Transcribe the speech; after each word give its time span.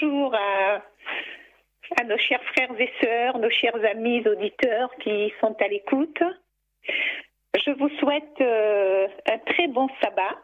bonjour 0.00 0.34
à, 0.34 2.04
nos 2.04 2.18
chers 2.18 2.42
frères 2.44 2.80
et 2.80 2.90
sœurs, 3.02 3.38
nos 3.38 3.50
chers 3.50 3.84
amis 3.84 4.26
auditeurs 4.26 4.94
qui 5.00 5.32
sont 5.40 5.56
à 5.60 5.68
l'écoute. 5.68 6.22
Je 6.84 7.70
vous 7.72 7.88
souhaite 7.98 8.40
euh, 8.40 9.08
un 9.30 9.38
très 9.38 9.66
bon 9.68 9.88
sabbat 10.00 10.36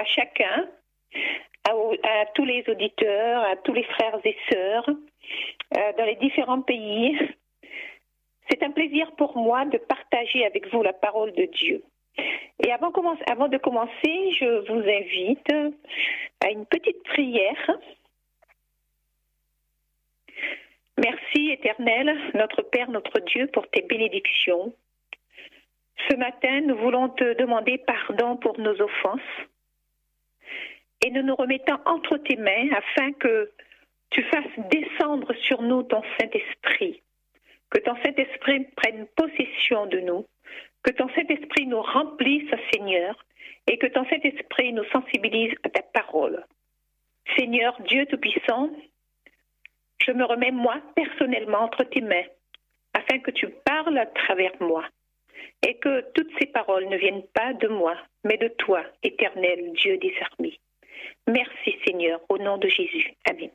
à 0.00 0.04
chacun, 0.04 0.68
à, 1.64 2.26
tous 2.34 2.44
les 2.44 2.64
auditeurs, 2.68 3.42
à 3.44 3.56
tous 3.56 3.72
les 3.72 3.84
frères 3.84 4.18
et 4.24 4.36
sœurs 4.50 4.88
euh, 4.88 5.92
dans 5.98 6.04
les 6.04 6.16
différents 6.16 6.62
pays. 6.62 7.18
C'est 8.48 8.62
un 8.62 8.70
plaisir 8.70 9.12
pour 9.16 9.36
moi 9.36 9.64
de 9.64 9.78
partager 9.78 10.46
avec 10.46 10.72
vous 10.72 10.82
la 10.82 10.92
parole 10.92 11.32
de 11.32 11.44
Dieu. 11.44 11.82
Et 12.64 12.70
avant 12.72 12.90
de 12.90 13.58
commencer, 13.58 14.30
je 14.38 14.70
vous 14.70 14.80
invite 14.80 15.76
à 16.44 16.50
une 16.50 16.66
petite 16.66 17.02
prière. 17.04 17.70
Merci 20.98 21.50
éternel, 21.50 22.14
notre 22.34 22.62
Père, 22.62 22.90
notre 22.90 23.20
Dieu, 23.20 23.46
pour 23.52 23.68
tes 23.68 23.82
bénédictions. 23.82 24.74
Ce 26.10 26.16
matin, 26.16 26.60
nous 26.62 26.76
voulons 26.76 27.08
te 27.08 27.34
demander 27.34 27.78
pardon 27.78 28.36
pour 28.36 28.58
nos 28.58 28.80
offenses 28.80 29.20
et 31.04 31.10
nous 31.10 31.22
nous 31.22 31.34
remettons 31.34 31.78
entre 31.86 32.16
tes 32.18 32.36
mains 32.36 32.68
afin 32.76 33.12
que 33.12 33.50
tu 34.10 34.22
fasses 34.24 34.68
descendre 34.70 35.32
sur 35.34 35.62
nous 35.62 35.82
ton 35.82 36.02
Saint-Esprit, 36.20 37.02
que 37.70 37.80
ton 37.80 37.96
Saint-Esprit 38.04 38.66
prenne 38.76 39.06
possession 39.16 39.86
de 39.86 40.00
nous, 40.00 40.26
que 40.82 40.92
ton 40.92 41.08
Saint-Esprit 41.14 41.66
nous 41.66 41.82
remplisse, 41.82 42.50
Seigneur, 42.72 43.24
et 43.66 43.78
que 43.78 43.86
ton 43.86 44.04
Saint-Esprit 44.06 44.72
nous 44.72 44.84
sensibilise 44.92 45.54
à 45.64 45.70
ta 45.70 45.82
parole. 45.82 46.44
Seigneur 47.36 47.80
Dieu 47.82 48.06
Tout-Puissant, 48.06 48.70
je 50.04 50.12
me 50.12 50.24
remets 50.24 50.50
moi 50.50 50.80
personnellement 50.94 51.60
entre 51.60 51.84
tes 51.84 52.00
mains, 52.00 52.26
afin 52.94 53.18
que 53.18 53.30
tu 53.30 53.48
parles 53.48 53.98
à 53.98 54.06
travers 54.06 54.52
moi, 54.60 54.84
et 55.66 55.76
que 55.78 56.04
toutes 56.12 56.30
ces 56.38 56.46
paroles 56.46 56.88
ne 56.88 56.96
viennent 56.96 57.26
pas 57.34 57.52
de 57.54 57.68
moi, 57.68 57.96
mais 58.24 58.36
de 58.36 58.48
toi, 58.48 58.82
éternel 59.02 59.72
Dieu 59.72 59.96
des 59.98 60.14
armées. 60.20 60.58
Merci 61.26 61.76
Seigneur, 61.84 62.20
au 62.28 62.38
nom 62.38 62.58
de 62.58 62.68
Jésus. 62.68 63.14
Amen. 63.28 63.50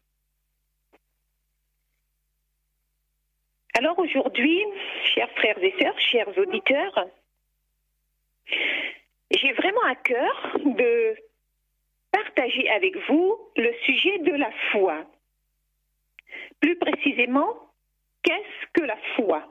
Alors 3.77 3.99
aujourd'hui, 3.99 4.63
chers 5.13 5.29
frères 5.31 5.61
et 5.61 5.73
sœurs, 5.79 5.99
chers 5.99 6.37
auditeurs, 6.37 7.07
j'ai 9.29 9.51
vraiment 9.53 9.83
à 9.83 9.95
cœur 9.95 10.57
de 10.65 11.15
partager 12.11 12.67
avec 12.69 12.97
vous 13.07 13.37
le 13.55 13.71
sujet 13.85 14.17
de 14.19 14.31
la 14.31 14.51
foi. 14.71 15.05
Plus 16.61 16.75
précisément, 16.77 17.53
qu'est-ce 18.23 18.67
que 18.73 18.85
la 18.85 18.97
foi? 19.15 19.43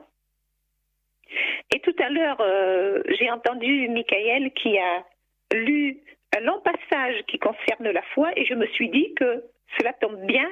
Et 1.73 1.79
tout 1.79 1.95
à 1.99 2.09
l'heure, 2.09 2.39
euh, 2.39 3.01
j'ai 3.19 3.29
entendu 3.29 3.89
Michael 3.89 4.51
qui 4.53 4.77
a 4.77 5.03
lu 5.53 5.97
un 6.35 6.41
long 6.41 6.61
passage 6.61 7.23
qui 7.27 7.39
concerne 7.39 7.89
la 7.89 8.01
foi 8.13 8.31
et 8.37 8.45
je 8.45 8.53
me 8.53 8.67
suis 8.67 8.89
dit 8.89 9.13
que 9.15 9.43
cela 9.77 9.93
tombe 9.93 10.25
bien 10.25 10.49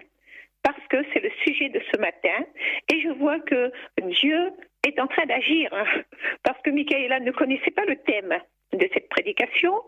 parce 0.64 0.88
que 0.90 0.98
c'est 1.14 1.22
le 1.22 1.32
sujet 1.44 1.70
de 1.70 1.82
ce 1.94 2.00
matin 2.00 2.46
et 2.92 3.02
je 3.02 3.10
vois 3.10 3.40
que 3.40 3.72
Dieu 4.02 4.52
est 4.86 5.00
en 5.00 5.08
train 5.08 5.26
d'agir 5.26 5.70
hein, 5.74 5.86
parce 6.44 6.62
que 6.62 6.70
Michaela 6.72 7.20
ne 7.20 7.32
connaissait 7.32 7.72
pas 7.72 7.86
le 7.86 7.98
thème 7.98 8.38
de 8.74 8.90
cette 8.94 9.10
prédication 9.10 9.82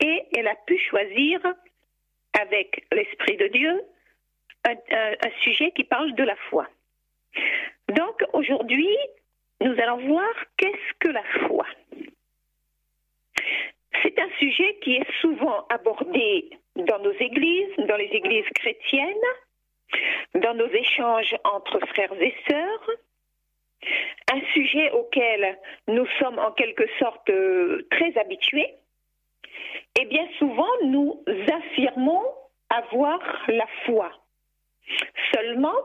et 0.00 0.22
elle 0.36 0.48
a 0.48 0.56
pu 0.66 0.78
choisir 0.78 1.40
avec 2.40 2.84
l'Esprit 2.92 3.36
de 3.36 3.48
Dieu 3.48 3.82
un, 4.70 5.30
sujet 5.42 5.70
qui 5.72 5.84
parle 5.84 6.14
de 6.14 6.24
la 6.24 6.36
foi. 6.50 6.66
Donc 7.88 8.22
aujourd'hui, 8.32 8.96
nous 9.60 9.74
allons 9.80 10.06
voir 10.06 10.32
qu'est-ce 10.56 10.94
que 11.00 11.08
la 11.08 11.24
foi. 11.46 11.66
C'est 14.02 14.18
un 14.18 14.30
sujet 14.38 14.78
qui 14.82 14.96
est 14.96 15.12
souvent 15.20 15.66
abordé 15.70 16.50
dans 16.76 16.98
nos 17.00 17.12
églises, 17.12 17.74
dans 17.88 17.96
les 17.96 18.10
églises 18.12 18.48
chrétiennes, 18.54 19.28
dans 20.34 20.54
nos 20.54 20.68
échanges 20.68 21.34
entre 21.44 21.80
frères 21.88 22.12
et 22.20 22.34
sœurs, 22.48 22.90
un 24.32 24.40
sujet 24.52 24.90
auquel 24.92 25.58
nous 25.88 26.06
sommes 26.18 26.38
en 26.38 26.52
quelque 26.52 26.86
sorte 26.98 27.30
euh, 27.30 27.86
très 27.90 28.16
habitués, 28.18 28.74
et 29.98 30.04
bien 30.04 30.28
souvent 30.38 30.68
nous 30.84 31.22
affirmons 31.26 32.24
avoir 32.70 33.20
la 33.48 33.66
foi. 33.84 34.12
Seulement, 35.32 35.76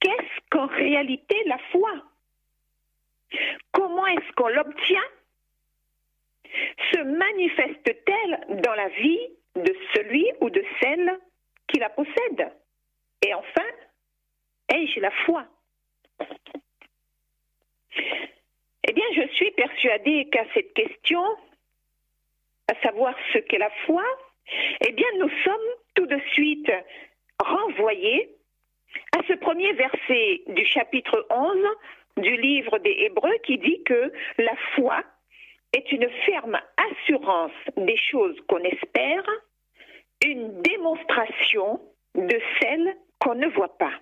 qu'est-ce 0.00 0.40
qu'en 0.50 0.66
réalité 0.66 1.36
la 1.46 1.58
foi? 1.70 1.90
Comment 3.72 4.06
est-ce 4.06 4.32
qu'on 4.32 4.48
l'obtient? 4.48 5.04
Se 6.92 7.00
manifeste-t-elle 7.02 8.60
dans 8.62 8.74
la 8.74 8.88
vie 8.88 9.28
de 9.56 9.76
celui 9.94 10.26
ou 10.40 10.50
de 10.50 10.64
celle 10.80 11.18
qui 11.68 11.78
la 11.78 11.90
possède? 11.90 12.52
Et 13.26 13.34
enfin, 13.34 13.66
ai-je 14.72 15.00
la 15.00 15.10
foi? 15.24 15.46
Eh 18.86 18.92
bien, 18.92 19.04
je 19.14 19.26
suis 19.34 19.50
persuadée 19.52 20.28
qu'à 20.30 20.44
cette 20.52 20.74
question, 20.74 21.24
à 22.68 22.74
savoir 22.82 23.14
ce 23.32 23.38
qu'est 23.38 23.58
la 23.58 23.70
foi, 23.86 24.04
eh 24.86 24.92
bien, 24.92 25.08
nous 25.18 25.30
sommes 25.42 25.70
tout 25.94 26.06
de 26.06 26.18
suite 26.32 26.70
renvoyés 27.38 28.30
à 29.16 29.22
ce 29.26 29.34
premier 29.34 29.72
verset 29.72 30.42
du 30.48 30.64
chapitre 30.64 31.26
11 31.30 31.56
du 32.18 32.36
livre 32.36 32.78
des 32.78 32.96
Hébreux 33.06 33.36
qui 33.44 33.58
dit 33.58 33.82
que 33.84 34.12
la 34.38 34.54
foi 34.74 35.02
est 35.72 35.90
une 35.90 36.08
ferme 36.26 36.58
assurance 36.90 37.52
des 37.76 37.96
choses 37.96 38.36
qu'on 38.48 38.62
espère, 38.62 39.24
une 40.24 40.62
démonstration 40.62 41.80
de 42.14 42.40
celles 42.60 42.96
qu'on 43.18 43.34
ne 43.34 43.48
voit 43.48 43.76
pas. 43.76 43.92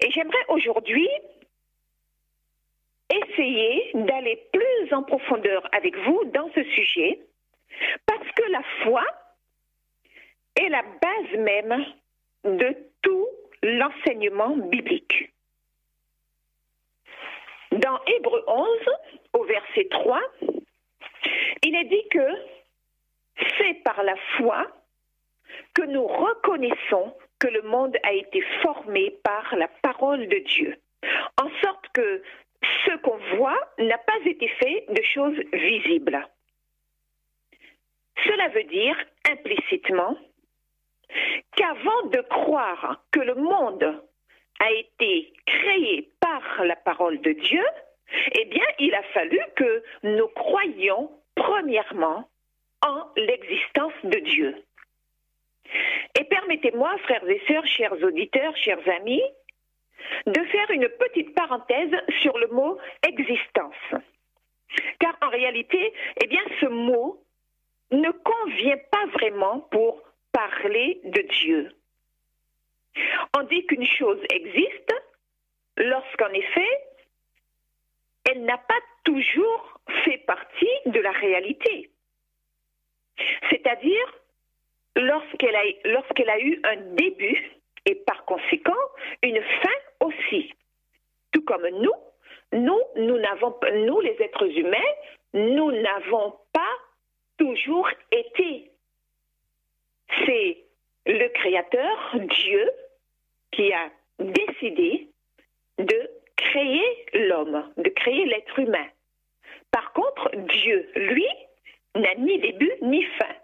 Et 0.00 0.10
j'aimerais 0.12 0.44
aujourd'hui 0.48 1.08
essayer 3.10 3.90
d'aller 3.94 4.40
plus 4.52 4.94
en 4.94 5.02
profondeur 5.02 5.68
avec 5.72 5.96
vous 5.96 6.24
dans 6.26 6.50
ce 6.54 6.62
sujet, 6.62 7.18
parce 8.06 8.30
que 8.32 8.50
la 8.52 8.62
foi 8.84 9.04
est 10.58 10.68
la 10.68 10.82
base 10.82 11.38
même 11.38 11.84
de 12.44 12.76
tout 13.02 13.28
l'enseignement 13.62 14.56
biblique. 14.56 15.30
Dans 17.72 18.00
Hébreu 18.06 18.42
11, 18.46 18.68
au 19.34 19.44
verset 19.44 19.86
3, 19.90 20.20
il 21.62 21.76
est 21.76 21.84
dit 21.84 22.08
que 22.10 22.28
c'est 23.58 23.82
par 23.84 24.02
la 24.02 24.16
foi 24.36 24.66
que 25.74 25.82
nous 25.82 26.06
reconnaissons 26.06 27.14
que 27.38 27.48
le 27.48 27.62
monde 27.62 27.96
a 28.02 28.12
été 28.12 28.40
formé 28.62 29.10
par 29.22 29.54
la 29.56 29.68
parole 29.82 30.26
de 30.28 30.38
Dieu, 30.38 30.76
en 31.40 31.48
sorte 31.62 31.88
que 31.92 32.22
ce 32.86 32.96
qu'on 32.98 33.18
voit 33.36 33.60
n'a 33.78 33.98
pas 33.98 34.18
été 34.24 34.48
fait 34.48 34.86
de 34.88 35.02
choses 35.02 35.38
visibles. 35.52 36.26
Cela 38.24 38.48
veut 38.48 38.64
dire 38.64 38.96
implicitement 39.30 40.16
qu'avant 41.56 42.02
de 42.12 42.20
croire 42.28 43.02
que 43.10 43.20
le 43.20 43.34
monde 43.34 44.02
a 44.60 44.70
été 44.72 45.32
créé 45.46 46.10
par 46.20 46.64
la 46.64 46.76
parole 46.76 47.20
de 47.20 47.32
Dieu, 47.32 47.64
eh 48.32 48.44
bien, 48.46 48.64
il 48.78 48.94
a 48.94 49.02
fallu 49.14 49.40
que 49.56 49.82
nous 50.02 50.28
croyions 50.28 51.10
premièrement 51.34 52.28
en 52.82 53.06
l'existence 53.16 53.92
de 54.04 54.18
Dieu. 54.18 54.64
Et 56.18 56.24
permettez-moi, 56.24 56.96
frères 57.04 57.28
et 57.28 57.42
sœurs, 57.46 57.66
chers 57.66 57.92
auditeurs, 58.02 58.56
chers 58.56 58.88
amis, 59.00 59.22
de 60.26 60.40
faire 60.44 60.70
une 60.70 60.88
petite 60.88 61.34
parenthèse 61.34 61.94
sur 62.20 62.36
le 62.38 62.48
mot 62.48 62.78
existence. 63.06 63.74
Car 64.98 65.16
en 65.22 65.28
réalité, 65.28 65.92
eh 66.22 66.26
bien, 66.26 66.42
ce 66.60 66.66
mot 66.66 67.22
ne 67.90 68.10
convient 68.10 68.78
pas 68.90 69.06
vraiment 69.14 69.60
pour 69.70 70.02
parler 70.38 71.00
de 71.02 71.22
Dieu. 71.22 71.72
On 73.36 73.42
dit 73.42 73.66
qu'une 73.66 73.86
chose 73.86 74.20
existe 74.30 74.94
lorsqu'en 75.76 76.28
effet, 76.28 76.78
elle 78.30 78.44
n'a 78.44 78.58
pas 78.58 78.80
toujours 79.02 79.80
fait 80.04 80.18
partie 80.18 80.76
de 80.86 81.00
la 81.00 81.10
réalité. 81.10 81.90
C'est-à-dire 83.50 84.14
lorsqu'elle 84.94 85.56
a, 85.56 85.64
lorsqu'elle 85.86 86.30
a 86.30 86.38
eu 86.38 86.60
un 86.62 86.76
début 86.94 87.50
et 87.86 87.96
par 87.96 88.24
conséquent 88.24 88.84
une 89.24 89.42
fin 89.42 90.06
aussi. 90.06 90.54
Tout 91.32 91.42
comme 91.42 91.66
nous, 91.68 91.94
nous, 92.52 92.80
nous 92.94 93.18
n'avons 93.18 93.58
nous 93.86 94.00
les 94.00 94.16
êtres 94.20 94.56
humains, 94.56 94.92
nous 95.34 95.72
n'avons 95.72 96.36
pas 96.52 96.74
toujours 97.38 97.88
été. 98.12 98.67
C'est 100.24 100.64
le 101.06 101.28
Créateur, 101.28 102.14
Dieu, 102.14 102.70
qui 103.52 103.72
a 103.72 103.90
décidé 104.18 105.08
de 105.78 106.10
créer 106.36 107.06
l'homme, 107.14 107.72
de 107.76 107.88
créer 107.90 108.24
l'être 108.26 108.58
humain. 108.58 108.86
Par 109.70 109.92
contre, 109.92 110.30
Dieu, 110.34 110.90
lui, 110.94 111.26
n'a 111.94 112.14
ni 112.16 112.38
début 112.38 112.72
ni 112.82 113.02
fin. 113.04 113.34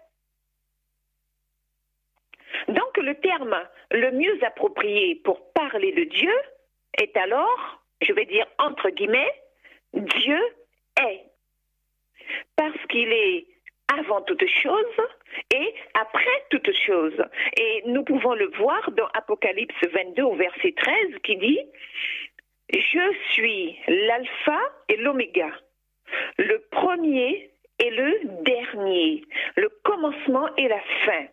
Donc 2.67 2.97
le 2.97 3.15
terme 3.15 3.55
le 3.91 4.11
mieux 4.11 4.37
approprié 4.43 5.15
pour 5.15 5.51
parler 5.53 5.91
de 5.91 6.03
Dieu 6.05 6.33
est 6.97 7.15
alors, 7.17 7.83
je 8.01 8.13
vais 8.13 8.25
dire 8.25 8.47
entre 8.59 8.89
guillemets, 8.89 9.31
Dieu 9.93 10.39
est. 11.01 11.23
Parce 12.55 12.85
qu'il 12.89 13.11
est 13.11 13.47
avant 13.93 14.21
toute 14.21 14.45
chose 14.47 15.01
et 15.53 15.73
après 15.93 16.43
toute 16.49 16.71
chose. 16.85 17.23
Et 17.57 17.83
nous 17.87 18.03
pouvons 18.03 18.33
le 18.33 18.49
voir 18.57 18.91
dans 18.91 19.07
Apocalypse 19.13 19.75
22 19.93 20.23
au 20.23 20.35
verset 20.35 20.73
13 20.75 20.95
qui 21.23 21.37
dit, 21.37 21.59
Je 22.69 23.15
suis 23.31 23.77
l'alpha 23.87 24.59
et 24.89 24.97
l'oméga, 24.97 25.51
le 26.37 26.59
premier 26.71 27.51
et 27.79 27.89
le 27.89 28.43
dernier, 28.43 29.23
le 29.55 29.69
commencement 29.83 30.49
et 30.57 30.67
la 30.67 30.81
fin. 31.05 31.25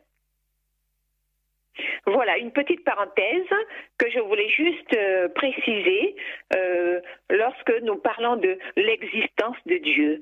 Voilà, 2.07 2.37
une 2.39 2.51
petite 2.51 2.85
parenthèse 2.85 3.49
que 3.97 4.11
je 4.11 4.19
voulais 4.21 4.49
juste 4.49 4.95
euh, 4.95 5.29
préciser 5.29 6.17
euh, 6.55 7.01
lorsque 7.31 7.73
nous 7.83 7.97
parlons 7.97 8.37
de 8.37 8.59
l'existence 8.77 9.57
de 9.67 9.77
Dieu. 9.77 10.21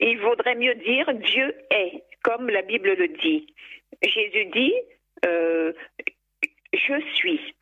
Il 0.00 0.18
vaudrait 0.20 0.54
mieux 0.54 0.74
dire 0.74 1.12
Dieu 1.14 1.54
est, 1.70 2.04
comme 2.22 2.48
la 2.48 2.62
Bible 2.62 2.94
le 2.94 3.08
dit. 3.08 3.54
Jésus 4.02 4.46
dit 4.46 4.74
euh, 5.24 5.72
Je 6.72 7.00
suis. 7.14 7.54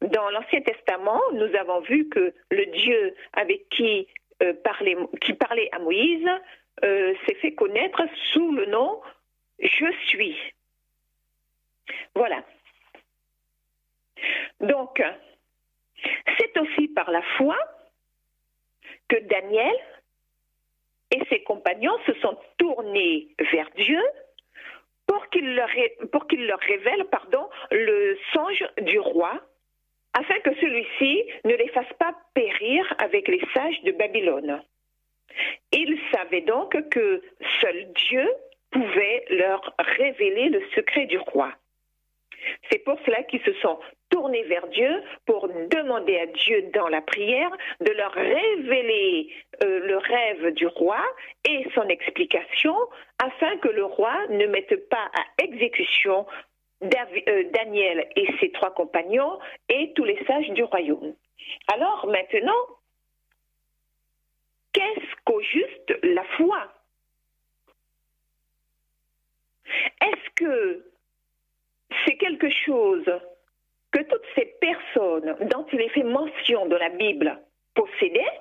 Dans 0.00 0.30
l'Ancien 0.30 0.60
Testament, 0.60 1.20
nous 1.32 1.54
avons 1.56 1.80
vu 1.80 2.08
que 2.08 2.32
le 2.50 2.66
Dieu 2.66 3.14
avec 3.32 3.68
qui, 3.70 4.06
parlait, 4.62 4.96
qui 5.20 5.34
parlait 5.34 5.68
à 5.72 5.80
Moïse 5.80 6.28
s'est 6.82 7.34
fait 7.40 7.54
connaître 7.54 8.02
sous 8.32 8.52
le 8.52 8.66
nom 8.66 9.00
Je 9.58 9.92
suis. 10.06 10.36
Voilà. 12.14 12.44
Donc, 14.60 15.02
c'est 16.38 16.58
aussi 16.58 16.88
par 16.88 17.10
la 17.10 17.22
foi 17.36 17.56
que 19.08 19.16
Daniel 19.20 19.74
et 21.10 21.20
ses 21.28 21.42
compagnons 21.42 21.96
se 22.06 22.12
sont 22.20 22.36
tournés 22.58 23.28
vers 23.52 23.68
Dieu 23.76 24.00
pour 25.06 25.26
qu'il 25.30 25.54
leur, 25.54 25.68
révèle 26.60 27.06
le 27.70 28.18
songe 28.32 28.64
du 28.82 28.98
roi, 28.98 29.40
afin 30.12 30.38
que 30.40 30.54
celui-ci 30.56 31.24
ne 31.44 31.54
les 31.54 31.68
fasse 31.68 31.92
pas 31.98 32.14
périr 32.34 32.94
avec 32.98 33.28
les 33.28 33.40
sages 33.54 33.82
de 33.84 33.92
Babylone. 33.92 34.62
Ils 35.72 35.98
savaient 36.12 36.42
donc 36.42 36.76
que 36.90 37.22
seul 37.60 37.92
Dieu 38.08 38.28
pouvait 38.70 39.24
leur 39.30 39.74
révéler 39.78 40.50
le 40.50 40.62
secret 40.74 41.06
du 41.06 41.18
roi. 41.18 41.52
C'est 42.70 42.78
pour 42.84 42.98
cela 43.04 43.22
qu'ils 43.24 43.42
se 43.42 43.52
sont 43.54 43.78
tournés 44.10 44.42
vers 44.44 44.66
Dieu 44.68 45.02
pour 45.26 45.48
demander 45.48 46.18
à 46.18 46.26
Dieu 46.26 46.70
dans 46.74 46.88
la 46.88 47.00
prière 47.00 47.50
de 47.80 47.92
leur 47.92 48.12
révéler 48.12 49.32
euh, 49.62 49.80
le 49.80 49.96
rêve 49.98 50.54
du 50.54 50.66
roi 50.66 51.00
et 51.48 51.66
son 51.74 51.88
explication 51.88 52.74
afin 53.22 53.56
que 53.58 53.68
le 53.68 53.84
roi 53.84 54.14
ne 54.28 54.46
mette 54.46 54.88
pas 54.88 55.10
à 55.14 55.42
exécution 55.42 56.26
euh, 56.82 57.44
Daniel 57.52 58.08
et 58.16 58.28
ses 58.40 58.50
trois 58.52 58.72
compagnons 58.72 59.38
et 59.68 59.92
tous 59.94 60.04
les 60.04 60.22
sages 60.24 60.50
du 60.50 60.62
royaume. 60.62 61.14
Alors 61.72 62.06
maintenant, 62.06 62.66
qu'est-ce 64.72 65.14
qu'au 65.24 65.40
juste 65.42 65.98
la 66.02 66.24
foi? 66.36 66.72
Est-ce 70.00 70.30
que 70.36 70.84
c'est 72.04 72.16
quelque 72.16 72.50
chose 72.50 73.10
que 73.90 74.02
toutes 74.02 74.26
ces 74.34 74.46
personnes 74.60 75.36
dont 75.50 75.66
il 75.72 75.80
est 75.80 75.88
fait 75.90 76.02
mention 76.02 76.66
dans 76.66 76.78
la 76.78 76.90
Bible 76.90 77.40
possédaient, 77.74 78.40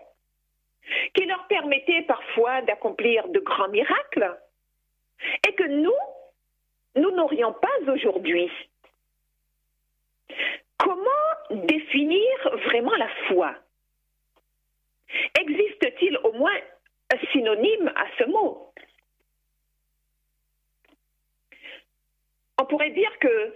qui 1.14 1.26
leur 1.26 1.48
permettait 1.48 2.02
parfois 2.04 2.62
d'accomplir 2.64 3.28
de 3.30 3.40
grands 3.40 3.70
miracles, 3.70 4.38
et 5.48 5.54
que 5.54 5.68
nous, 5.68 5.92
nous 6.96 7.12
n'aurions 7.12 7.54
pas 7.54 7.92
aujourd'hui. 7.92 8.52
Comment 10.78 11.56
définir 11.66 12.58
vraiment 12.66 12.96
la 12.96 13.10
foi? 13.28 13.56
Existe-t-il 15.40 16.18
au 16.24 16.34
moins 16.34 16.58
un 17.14 17.18
synonyme 17.32 17.92
à 17.96 18.06
ce 18.18 18.26
mot 18.26 18.74
On 22.57 22.57
pourrait 22.68 22.92
dire 22.92 23.12
que 23.20 23.54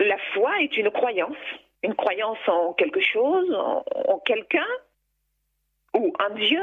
la 0.00 0.18
foi 0.32 0.62
est 0.62 0.76
une 0.76 0.90
croyance, 0.90 1.36
une 1.82 1.94
croyance 1.94 2.38
en 2.46 2.72
quelque 2.74 3.00
chose, 3.00 3.52
en, 3.54 4.18
quelqu'un, 4.20 4.66
ou 5.94 6.12
en 6.18 6.34
Dieu, 6.34 6.62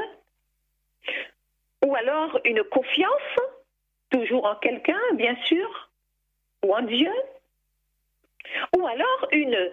ou 1.84 1.96
alors 1.96 2.40
une 2.46 2.64
confiance, 2.64 3.36
toujours 4.10 4.46
en 4.46 4.56
quelqu'un, 4.56 5.02
bien 5.14 5.36
sûr, 5.46 5.90
ou 6.64 6.74
en 6.74 6.82
Dieu, 6.82 7.12
ou 8.78 8.88
alors 8.88 9.28
une 9.32 9.72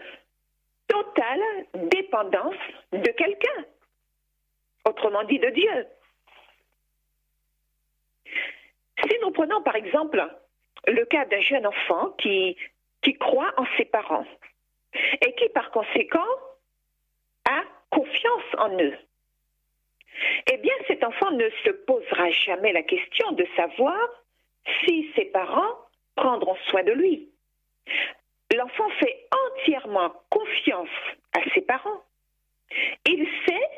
totale 0.89 1.41
dépendance 1.75 2.57
de 2.93 3.11
quelqu'un, 3.13 3.65
autrement 4.85 5.25
dit 5.25 5.39
de 5.39 5.51
Dieu. 5.51 5.87
Si 8.17 9.19
nous 9.23 9.31
prenons 9.31 9.63
par 9.63 9.77
exemple 9.77 10.29
le 10.87 11.05
cas 11.05 11.25
d'un 11.27 11.41
jeune 11.41 11.67
enfant 11.67 12.11
qui, 12.19 12.57
qui 13.03 13.15
croit 13.15 13.53
en 13.57 13.67
ses 13.77 13.85
parents 13.85 14.27
et 14.95 15.35
qui 15.35 15.49
par 15.51 15.71
conséquent 15.71 16.27
a 17.49 17.63
confiance 17.91 18.55
en 18.59 18.79
eux. 18.79 18.97
Eh 20.53 20.57
bien, 20.59 20.75
cet 20.87 21.05
enfant 21.05 21.31
ne 21.31 21.49
se 21.65 21.71
posera 21.71 22.31
jamais 22.31 22.73
la 22.73 22.83
question 22.83 23.33
de 23.33 23.47
savoir 23.57 23.97
si 24.85 25.11
ses 25.17 25.25
parents 25.27 25.77
prendront 26.15 26.57
soin 26.69 26.83
de 26.83 26.93
lui. 26.93 27.29
L'enfant 28.55 28.89
fait 29.01 29.29
entièrement 29.33 30.13
confiance 30.29 30.89
à 31.33 31.41
ses 31.55 31.63
parents. 31.63 32.03
Il 33.07 33.27
sait 33.47 33.69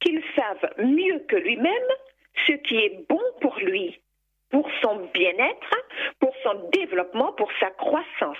qu'ils 0.00 0.22
savent 0.36 0.70
mieux 0.78 1.18
que 1.28 1.36
lui-même 1.36 1.88
ce 2.46 2.52
qui 2.52 2.76
est 2.76 3.04
bon 3.08 3.22
pour 3.40 3.58
lui 3.58 4.00
pour 4.50 4.68
son 4.82 5.08
bien-être, 5.12 5.74
pour 6.20 6.34
son 6.42 6.68
développement, 6.72 7.32
pour 7.32 7.50
sa 7.60 7.70
croissance. 7.70 8.38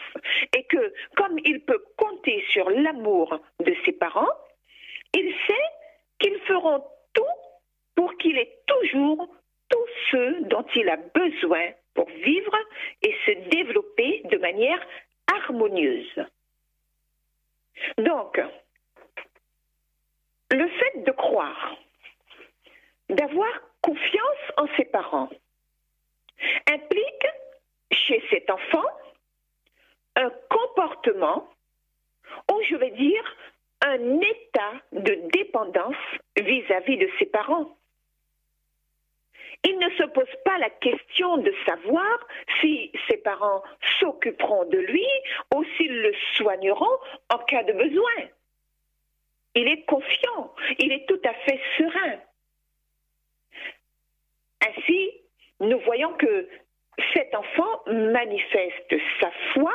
Et 0.57 0.65
que 0.65 0.93
comme 1.17 1.39
il 1.45 1.61
peut 1.61 1.83
compter 1.97 2.45
sur 2.51 2.71
l'amour 2.71 3.41
de 3.65 3.75
ses 3.85 3.93
parents, 3.93 4.33
il 5.15 5.35
sait 5.47 5.69
qu'ils 6.19 6.39
feront 6.41 6.85
tout 7.13 7.23
pour 7.95 8.17
qu'il 8.19 8.39
ait 8.39 8.59
toujours 8.67 9.29
tout 9.69 9.87
ce 10.11 10.43
dont 10.45 10.65
il 10.75 10.89
a 10.89 10.97
besoin 10.97 11.73
pour 11.95 12.09
vivre 12.09 12.57
et 13.03 13.15
se 13.25 13.49
développer 13.49 14.23
de 14.31 14.39
manière 14.39 14.81
harmonieuse. 15.27 16.25
Donc, 17.99 18.41
le 20.51 20.69
fait 20.69 21.05
de 21.05 21.11
croire, 21.11 21.77
d'avoir 23.09 23.49
confiance 23.83 24.53
en 24.57 24.67
ses 24.77 24.85
parents, 24.85 25.29
implique 26.69 27.27
chez 27.91 28.23
cet 28.31 28.51
enfant 28.51 28.85
un 30.17 30.31
comportement, 30.49 31.49
ou 32.51 32.63
je 32.69 32.77
vais 32.77 32.91
dire 32.91 33.37
un 33.83 34.21
état 34.21 34.73
de 34.93 35.29
dépendance 35.33 35.95
vis-à-vis 36.37 36.97
de 36.97 37.09
ses 37.19 37.27
parents. 37.27 37.77
Il 39.65 39.79
ne 39.79 39.91
se 39.91 40.05
pose 40.05 40.35
pas 40.45 40.59
la 40.59 40.71
question 40.71 41.39
de 41.39 41.53
savoir 41.67 42.27
si 42.61 42.93
ses 43.09 43.17
parents 43.19 43.63
s'occuperont 43.99 44.65
de 44.67 44.79
lui 44.79 45.07
ou 45.55 45.65
s'ils 45.77 46.03
le 46.03 46.15
soigneront 46.35 46.99
en 47.31 47.39
cas 47.39 47.65
de 47.65 47.73
besoin. 47.73 48.29
Il 49.55 49.69
est 49.69 49.85
confiant, 49.85 50.55
il 50.79 50.93
est 50.93 51.07
tout 51.09 51.21
à 51.25 51.35
fait 51.35 51.61
serein. 51.79 52.21
Ainsi, 54.67 55.16
nous 55.61 55.79
voyons 55.81 56.13
que 56.15 56.49
cet 57.15 57.35
enfant 57.35 57.83
manifeste 57.87 58.95
sa 59.21 59.31
foi, 59.53 59.73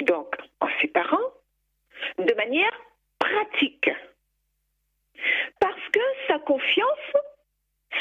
donc 0.00 0.34
en 0.60 0.68
ses 0.80 0.88
parents, 0.88 1.32
de 2.18 2.34
manière 2.34 2.72
pratique. 3.18 3.90
Parce 5.60 5.88
que 5.92 6.00
sa 6.28 6.38
confiance 6.40 7.12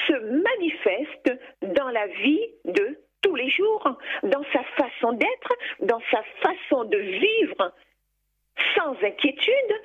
se 0.07 0.13
manifeste 0.13 1.39
dans 1.75 1.89
la 1.89 2.07
vie 2.07 2.47
de 2.65 2.99
tous 3.21 3.35
les 3.35 3.49
jours, 3.49 3.97
dans 4.23 4.43
sa 4.51 4.63
façon 4.63 5.13
d'être, 5.13 5.53
dans 5.81 6.01
sa 6.09 6.23
façon 6.41 6.85
de 6.85 6.97
vivre, 6.97 7.73
sans 8.75 8.95
inquiétude, 9.03 9.81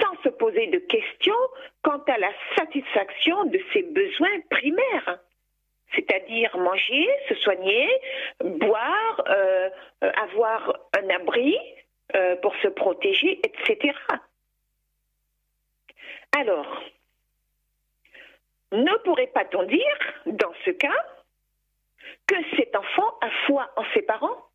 sans 0.00 0.22
se 0.22 0.28
poser 0.28 0.66
de 0.66 0.78
questions 0.78 1.34
quant 1.82 2.02
à 2.08 2.18
la 2.18 2.30
satisfaction 2.56 3.44
de 3.46 3.60
ses 3.72 3.82
besoins 3.82 4.40
primaires, 4.50 5.18
c'est-à-dire 5.94 6.56
manger, 6.58 7.08
se 7.28 7.34
soigner, 7.36 7.88
boire, 8.40 9.24
euh, 9.28 9.70
avoir 10.00 10.76
un 10.98 11.08
abri 11.10 11.58
euh, 12.14 12.36
pour 12.36 12.54
se 12.56 12.68
protéger, 12.68 13.40
etc. 13.44 13.96
Alors, 16.36 16.82
ne 18.72 18.96
pourrait 19.04 19.28
pas-on 19.28 19.62
dire, 19.64 19.98
dans 20.26 20.52
ce 20.64 20.70
cas, 20.70 21.06
que 22.26 22.36
cet 22.56 22.74
enfant 22.74 23.18
a 23.20 23.30
foi 23.46 23.70
en 23.76 23.84
ses 23.94 24.02
parents? 24.02 24.48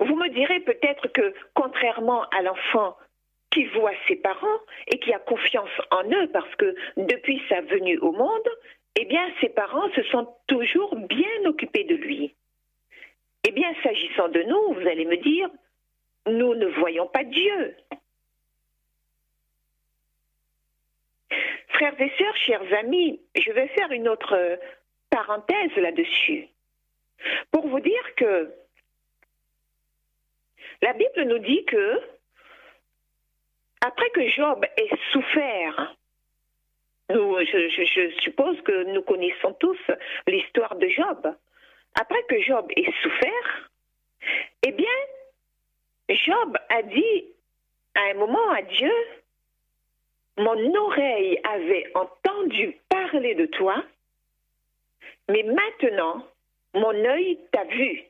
Vous 0.00 0.16
me 0.16 0.28
direz 0.28 0.60
peut-être 0.60 1.08
que, 1.08 1.34
contrairement 1.54 2.22
à 2.30 2.42
l'enfant 2.42 2.96
qui 3.56 3.64
voit 3.64 3.94
ses 4.06 4.16
parents 4.16 4.60
et 4.86 4.98
qui 4.98 5.14
a 5.14 5.18
confiance 5.18 5.70
en 5.90 6.04
eux 6.12 6.28
parce 6.30 6.54
que 6.56 6.74
depuis 6.98 7.40
sa 7.48 7.62
venue 7.62 7.96
au 8.00 8.12
monde, 8.12 8.48
eh 9.00 9.06
bien, 9.06 9.26
ses 9.40 9.48
parents 9.48 9.90
se 9.94 10.02
sont 10.04 10.28
toujours 10.46 10.94
bien 10.94 11.44
occupés 11.46 11.84
de 11.84 11.94
lui. 11.94 12.34
Eh 13.48 13.52
bien, 13.52 13.72
s'agissant 13.82 14.28
de 14.28 14.42
nous, 14.42 14.74
vous 14.74 14.86
allez 14.86 15.06
me 15.06 15.16
dire, 15.16 15.48
nous 16.26 16.54
ne 16.54 16.66
voyons 16.66 17.06
pas 17.06 17.24
Dieu. 17.24 17.76
Frères 21.68 21.98
et 21.98 22.12
sœurs, 22.18 22.36
chers 22.36 22.78
amis, 22.78 23.22
je 23.38 23.52
vais 23.52 23.68
faire 23.68 23.90
une 23.90 24.08
autre 24.08 24.58
parenthèse 25.08 25.74
là-dessus 25.76 26.48
pour 27.52 27.66
vous 27.68 27.80
dire 27.80 28.14
que 28.16 28.52
la 30.82 30.92
Bible 30.92 31.22
nous 31.22 31.38
dit 31.38 31.64
que 31.64 32.15
après 33.86 34.10
que 34.10 34.28
Job 34.30 34.64
ait 34.64 34.98
souffert, 35.12 35.94
nous, 37.10 37.38
je, 37.38 38.10
suppose 38.20 38.60
que 38.62 38.92
nous 38.92 39.02
connaissons 39.02 39.52
tous 39.60 39.78
l'histoire 40.26 40.74
de 40.74 40.88
Job. 40.88 41.36
Après 41.94 42.22
que 42.28 42.40
Job 42.42 42.66
ait 42.76 42.92
souffert, 43.02 43.70
eh 44.66 44.72
bien, 44.72 44.96
Job 46.08 46.58
a 46.68 46.82
dit 46.82 47.24
à 47.94 48.10
un 48.10 48.14
moment 48.14 48.50
à 48.50 48.62
Dieu, 48.62 48.92
mon 50.36 50.74
oreille 50.74 51.38
avait 51.44 51.86
entendu 51.94 52.76
parler 52.88 53.36
de 53.36 53.46
toi, 53.46 53.84
mais 55.28 55.44
maintenant, 55.44 56.26
mon 56.74 56.92
œil 56.92 57.38
t'a 57.52 57.64
vu. 57.64 58.02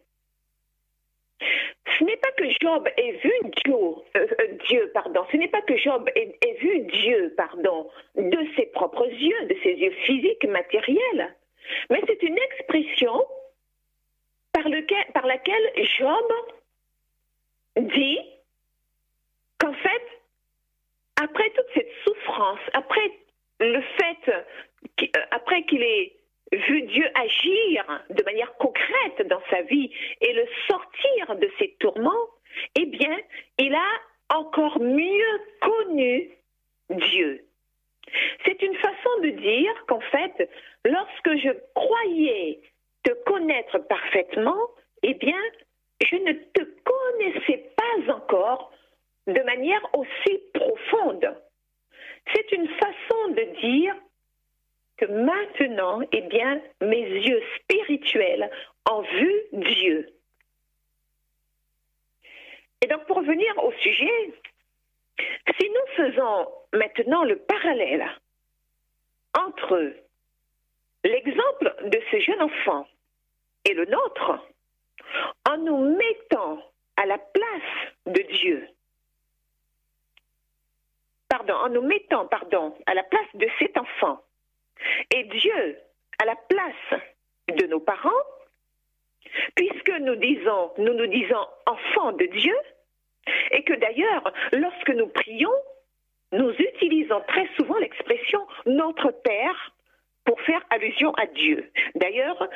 Ce 1.41 2.05
n'est 2.05 2.17
pas 2.17 2.33
que 2.33 2.45
Job 2.61 2.89
ait 2.97 3.13
vu 3.13 3.33
Dieu, 3.65 3.75
euh, 3.75 4.27
euh, 4.41 4.47
Dieu 4.69 4.91
pardon, 4.93 5.25
ce 5.31 5.37
n'est 5.37 5.49
pas 5.49 5.63
que 5.63 5.77
Job 5.77 6.09
ait, 6.15 6.57
vu 6.61 6.81
Dieu, 6.81 7.35
pardon, 7.37 7.91
de 8.17 8.39
ses 8.57 8.67
propres 8.67 9.07
yeux, 9.07 9.47
de 9.47 9.57
ses 9.63 9.73
yeux 9.73 9.93
physiques, 10.05 10.45
matériels, 10.47 11.35
mais 11.91 12.01
c'est 12.07 12.23
une 12.23 12.39
expression 12.39 13.25
par, 14.53 14.69
lequel, 14.69 15.05
par 15.13 15.27
laquelle 15.27 15.73
Job 15.99 16.33
dit 17.77 18.19
qu'en 19.59 19.73
fait, 19.73 20.03
après 21.23 21.51
toute 21.51 21.67
cette 21.75 21.93
souffrance, 22.05 22.61
après 22.73 23.11
le 23.61 23.81
fait, 23.81 24.29
euh, 24.29 25.21
après 25.31 25.63
qu'il 25.65 25.83
ait 25.83 26.13
vu 26.57 26.83
Dieu 26.83 27.09
agir 27.15 28.05
de 28.11 28.23
manière 28.25 28.55
concrète 28.57 29.27
dans 29.29 29.43
sa 29.51 29.63
vie 29.63 29.91
et 30.21 30.33
le 30.33 30.47
sortir 30.69 31.37
de 31.37 31.51
ses 31.59 31.77
tourments, 31.79 32.27
eh 32.79 32.87
bien, 32.87 33.17
il 33.59 33.75
a 33.75 34.37
encore 34.37 34.81
mieux 34.81 35.41
connu 35.61 36.31
Dieu. 36.91 37.45
C'est 38.45 38.63
une 38.63 38.77
façon 38.77 39.21
de 39.23 39.31
dire 39.31 39.85
qu'en 39.87 40.01
fait, 40.01 40.51
lorsque 40.85 41.37
je 41.37 41.51
croyais 41.75 42.61
te 43.03 43.13
connaître 43.25 43.79
parfaitement, 43.79 44.69
eh 45.03 45.15
bien, 45.15 45.41
je 46.01 46.17
ne 46.17 46.33
te 46.33 46.63
connaissais 46.85 47.71
pas 47.77 48.13
encore 48.13 48.73
de 49.27 49.41
manière 49.43 49.83
aussi 49.95 50.41
profonde. 50.55 51.35
C'est 52.35 52.53
une 52.53 52.69
façon 52.69 53.29
de 53.31 53.61
dire 53.61 53.95
que 54.97 55.05
maintenant, 55.07 56.01
eh 56.13 56.23
bien, 56.23 56.61
mes 56.81 57.03
yeux 57.03 57.43
spirituels 57.57 58.51
ont 58.91 59.03
vu 59.03 59.33
Dieu. 59.53 60.09
Et 62.83 62.87
donc, 62.87 63.05
pour 63.07 63.19
revenir 63.19 63.53
au 63.63 63.73
sujet, 63.73 64.33
si 65.59 65.69
nous 65.69 65.95
faisons 65.97 66.49
maintenant 66.73 67.25
le 67.25 67.37
parallèle 67.37 68.07
entre 69.37 69.93
l'exemple 71.05 71.75
de 71.85 72.01
ce 72.11 72.21
jeune 72.21 72.43
enfant 72.43 72.87
et 73.65 73.75
le 73.75 73.85
nôtre, 73.87 74.47
en 75.49 75.59
nous 75.59 75.97
mettant 75.97 76.59
à 76.97 77.07
la 77.07 77.19
place 77.19 77.93
de 78.07 78.23
Dieu, 78.23 78.69
pardon, 81.29 81.55
en 81.55 81.69
nous 81.69 81.83
mettant, 81.83 82.27
pardon, 82.27 82.77
à 82.87 82.95
la 82.95 83.03
place 83.05 83.29
de 83.35 83.47
cet 83.59 83.77
enfant, 83.77 84.21
et 85.11 85.25
Dieu 85.25 85.79
à 86.19 86.25
la 86.25 86.37
place 86.49 87.01
de 87.49 87.67
nos 87.67 87.81
parents, 87.81 88.11
puisque 89.55 89.93
nous 90.01 90.17
disons, 90.17 90.73
nous 90.79 90.95
nous 90.95 91.07
disons 91.07 91.47
enfants 91.67 92.13
de 92.13 92.27
Dieu, 92.27 92.57
et 93.51 93.63
que 93.65 93.75
d'ailleurs, 93.75 94.33
lorsque 94.53 94.91
nous 94.91 95.09
prions, 95.09 95.55
nous 96.33 96.51
utilisons 96.51 97.21
très 97.29 97.49
souvent 97.57 97.79
l'expression 97.79 98.47
notre 98.67 99.11
Père 99.11 99.73
pour 100.25 100.41
faire 100.43 100.63
allusion 100.71 101.13
à 101.15 101.27
Dieu. 101.27 101.71
D'ailleurs, 101.95 102.49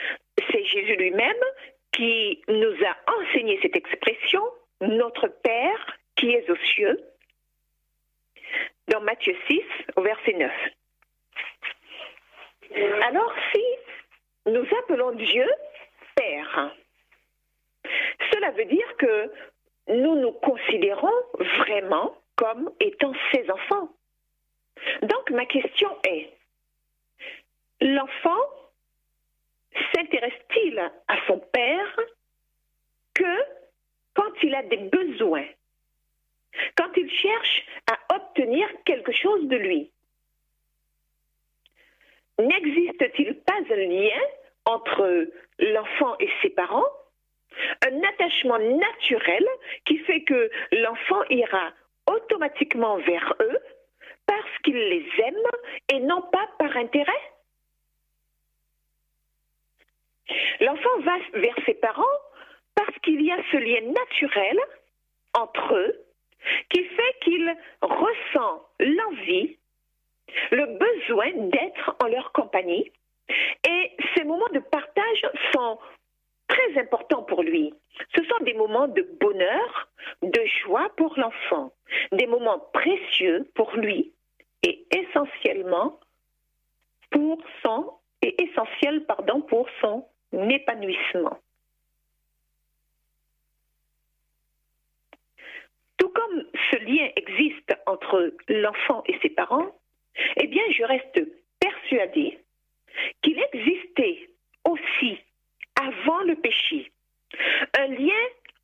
c'est 0.51 0.65
Jésus 0.65 0.97
lui-même 0.97 1.43
qui 1.93 2.43
nous 2.49 2.75
a 2.85 3.13
enseigné 3.19 3.59
cette 3.63 3.77
expression, 3.77 4.43
notre 4.81 5.29
Père 5.29 5.99
qui 6.17 6.31
est 6.31 6.49
aux 6.51 6.57
cieux, 6.57 7.01
dans 8.89 9.01
Matthieu 9.01 9.37
6, 9.49 9.61
au 9.97 10.03
verset 10.03 10.33
9. 10.33 10.51
Alors 12.75 13.35
si 13.53 13.65
nous 14.47 14.67
appelons 14.81 15.13
Dieu 15.13 15.47
Père, 16.15 16.75
cela 18.33 18.51
veut 18.53 18.67
dire 18.67 18.97
que 18.97 19.33
nous 19.89 20.17
nous 20.17 20.33
considérons 20.33 21.13
vraiment 21.59 22.17
comme 22.37 22.71
étant 22.81 23.13
ses 23.33 23.51
enfants. 23.51 23.89
Donc 25.03 25.31
ma 25.31 25.47
question 25.47 25.91
est, 26.05 26.31
l'enfant 27.81 28.41
s'intéresse-t-il 29.95 30.79
à 30.79 31.17
son 31.27 31.39
père 31.39 32.01
que 33.15 33.37
quand 34.15 34.33
il 34.43 34.55
a 34.55 34.63
des 34.63 34.77
besoins, 34.77 35.47
quand 36.77 36.91
il 36.97 37.11
cherche 37.11 37.67
à 37.91 38.15
obtenir 38.17 38.69
quelque 38.85 39.13
chose 39.13 39.47
de 39.49 39.57
lui? 39.57 39.91
N'existe-t-il 42.41 43.35
pas 43.43 43.59
un 43.71 43.77
lien 43.77 44.21
entre 44.65 45.29
l'enfant 45.59 46.17
et 46.21 46.29
ses 46.43 46.51
parents? 46.51 46.89
Un 47.87 48.03
attachement 48.03 48.59
naturel 48.59 49.47
qui 49.85 49.99
fait 49.99 50.23
que 50.23 50.51
l'enfant 50.73 51.23
ira 51.29 51.73
automatiquement 52.07 52.97
vers 52.99 53.35
eux 53.41 53.59
parce 54.27 54.59
qu'il 54.65 54.77
les 54.77 55.07
aime 55.19 55.35
et 55.93 56.01
non 56.01 56.23
pas 56.23 56.49
par 56.59 56.77
intérêt? 56.77 57.13
L'enfant 60.61 61.01
va 61.01 61.17
vers 61.35 61.57
ses 61.67 61.75
parents 61.75 62.19
parce 62.75 62.97
qu'il 63.01 63.21
y 63.23 63.33
a 63.33 63.39
ce 63.51 63.57
lien 63.57 63.93
naturel 63.93 64.59
entre 65.35 65.75
eux 65.75 66.05
qui 66.71 66.85
fait 66.85 67.15
qu'il 67.23 67.57
ressent 67.83 68.67
l'envie 68.79 69.59
le 70.51 70.67
besoin 70.67 71.31
d'être 71.49 71.97
en 72.03 72.07
leur 72.07 72.33
compagnie. 72.33 72.91
Et 73.69 73.93
ces 74.15 74.25
moments 74.25 74.49
de 74.53 74.59
partage 74.59 75.27
sont 75.53 75.79
très 76.49 76.81
importants 76.81 77.23
pour 77.23 77.43
lui. 77.43 77.73
Ce 78.15 78.25
sont 78.25 78.45
des 78.45 78.55
moments 78.55 78.89
de 78.89 79.03
bonheur, 79.21 79.89
de 80.23 80.45
joie 80.63 80.89
pour 80.97 81.15
l'enfant, 81.19 81.73
des 82.13 82.27
moments 82.27 82.59
précieux 82.73 83.49
pour 83.55 83.73
lui 83.77 84.13
et 84.63 84.85
essentiellement 84.95 85.99
pour 87.11 87.39
son 87.65 87.93
et 88.23 88.43
essentiel 88.43 89.05
pardon 89.07 89.41
pour 89.41 89.69
son 89.81 90.07
épanouissement. 90.33 91.39
Tout 95.97 96.09
comme 96.09 96.45
ce 96.71 96.79
lien 96.79 97.09
existe 97.17 97.75
entre 97.87 98.33
l'enfant 98.49 99.03
et 99.07 99.19
ses 99.23 99.31
parents, 99.31 99.75
eh 100.37 100.47
bien, 100.47 100.63
je 100.77 100.85
reste 100.85 101.21
persuadée 101.59 102.39
qu'il 103.23 103.39
existait 103.53 104.31
aussi 104.69 105.19
avant 105.81 106.23
le 106.23 106.37
péché. 106.37 106.91
Un 107.79 107.87
lien 107.89 108.23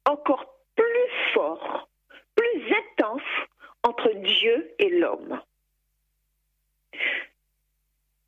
encore 0.09 0.55
plus 0.75 1.33
fort, 1.33 1.89
plus 2.35 2.75
intense 2.75 3.23
entre 3.83 4.13
Dieu 4.15 4.75
et 4.79 4.91
l'homme. 4.91 5.41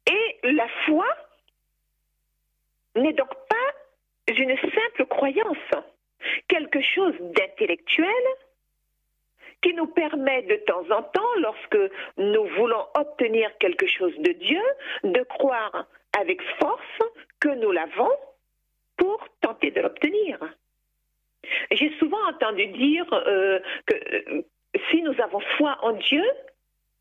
Et 0.07 0.39
la 0.43 0.69
foi 0.87 1.07
n'est 2.97 3.13
donc 3.13 3.29
pas 3.29 4.33
une 4.33 4.57
simple 4.57 5.07
croyance, 5.07 5.57
quelque 6.49 6.81
chose 6.81 7.15
d'intellectuel 7.21 8.25
qui 9.63 9.75
nous 9.75 9.87
permet 9.87 10.43
de 10.43 10.57
temps 10.67 10.85
en 10.91 11.03
temps, 11.03 11.35
lorsque 11.39 11.79
nous 12.17 12.45
voulons 12.57 12.87
obtenir 12.95 13.51
quelque 13.59 13.87
chose 13.87 14.17
de 14.19 14.33
Dieu, 14.33 14.63
de 15.05 15.23
croire 15.23 15.87
avec 16.19 16.41
force 16.61 17.03
que 17.41 17.49
nous 17.49 17.73
l'avons 17.73 18.11
pour 18.97 19.25
tenter 19.41 19.71
de 19.71 19.81
l'obtenir. 19.81 20.39
J'ai 21.71 21.93
souvent 21.99 22.23
entendu 22.29 22.67
dire 22.67 23.07
euh, 23.13 23.61
que 23.87 23.95
euh, 23.95 24.43
si 24.91 25.03
nous 25.03 25.15
avons 25.21 25.41
foi 25.57 25.79
en 25.83 25.93
Dieu, 25.93 26.25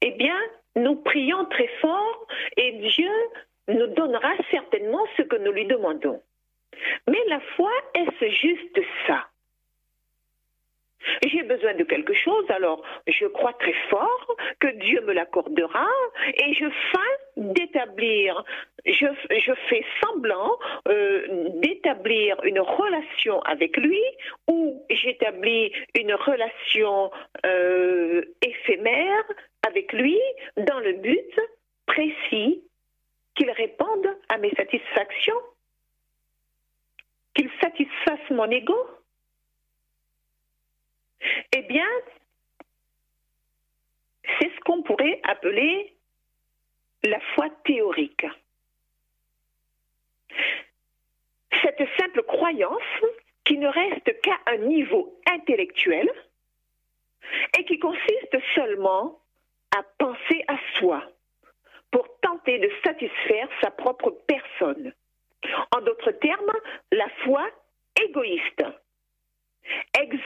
eh 0.02 0.12
bien, 0.12 0.38
nous 0.76 0.96
prions 0.96 1.46
très 1.46 1.68
fort 1.82 2.28
et 2.56 2.72
Dieu 2.74 3.12
nous 3.68 3.88
donnera 3.88 4.34
certainement 4.52 5.06
ce 5.18 5.24
que 5.24 5.36
nous 5.38 5.52
lui 5.52 5.66
demandons. 5.66 6.22
Mais 7.08 7.24
la 7.28 7.40
foi, 7.56 7.72
est-ce 7.96 8.30
juste 8.30 8.80
ça? 9.08 9.28
J'ai 11.26 11.44
besoin 11.44 11.74
de 11.74 11.84
quelque 11.84 12.14
chose, 12.14 12.46
alors 12.50 12.82
je 13.08 13.26
crois 13.28 13.54
très 13.54 13.76
fort 13.90 14.38
que 14.60 14.68
Dieu 14.68 15.02
me 15.02 15.14
l'accordera 15.14 15.88
et 16.34 16.54
je 16.54 16.66
feins 16.92 17.18
d'établir, 17.38 18.44
je, 18.86 19.06
je, 19.30 19.52
fais 19.70 19.86
semblant 20.04 20.58
euh, 20.88 21.50
d'établir 21.62 22.38
une 22.44 22.60
relation 22.60 23.40
avec 23.42 23.78
lui 23.78 24.02
ou 24.48 24.84
j'établis 24.90 25.72
une 26.00 26.14
relation 26.14 27.12
euh, 27.46 28.24
éphémère 28.42 29.24
avec 29.68 29.94
lui 29.94 30.20
dans 30.58 30.80
le 30.80 30.94
but 30.94 31.40
précis 31.86 32.64
qu'il 33.36 33.52
réponde 33.52 34.08
à 34.30 34.38
mes 34.38 34.52
satisfactions, 34.56 35.40
qu'il 37.36 37.50
satisfasse 37.62 38.30
mon 38.32 38.50
ego. 38.50 38.76
Eh 41.52 41.62
bien, 41.64 41.88
c'est 44.40 44.50
ce 44.54 44.60
qu'on 44.62 44.84
pourrait 44.84 45.20
appeler 45.24 45.96
la 47.04 47.20
foi 47.36 47.50
théorique. 47.64 48.26
Cette 51.62 51.88
simple 51.98 52.24
croyance 52.24 52.82
qui 53.44 53.58
ne 53.58 53.68
reste 53.68 54.22
qu'à 54.22 54.38
un 54.48 54.58
niveau 54.58 55.20
intellectuel 55.32 56.12
et 57.58 57.66
qui 57.66 57.80
consiste 57.80 58.38
seulement 58.56 59.20
à 59.76 59.84
penser 59.98 60.44
à 60.48 60.58
soi 60.78 61.04
pour 61.92 62.08
tenter 62.20 62.60
de 62.60 62.70
satisfaire 62.84 63.50
sa 63.62 63.72
propre 63.72 64.12
personne. 64.28 64.94
En 65.76 65.82
d'autres 65.82 66.12
termes, 66.12 66.54
la 66.92 67.08
foi 67.24 67.50
égoïste 68.02 68.64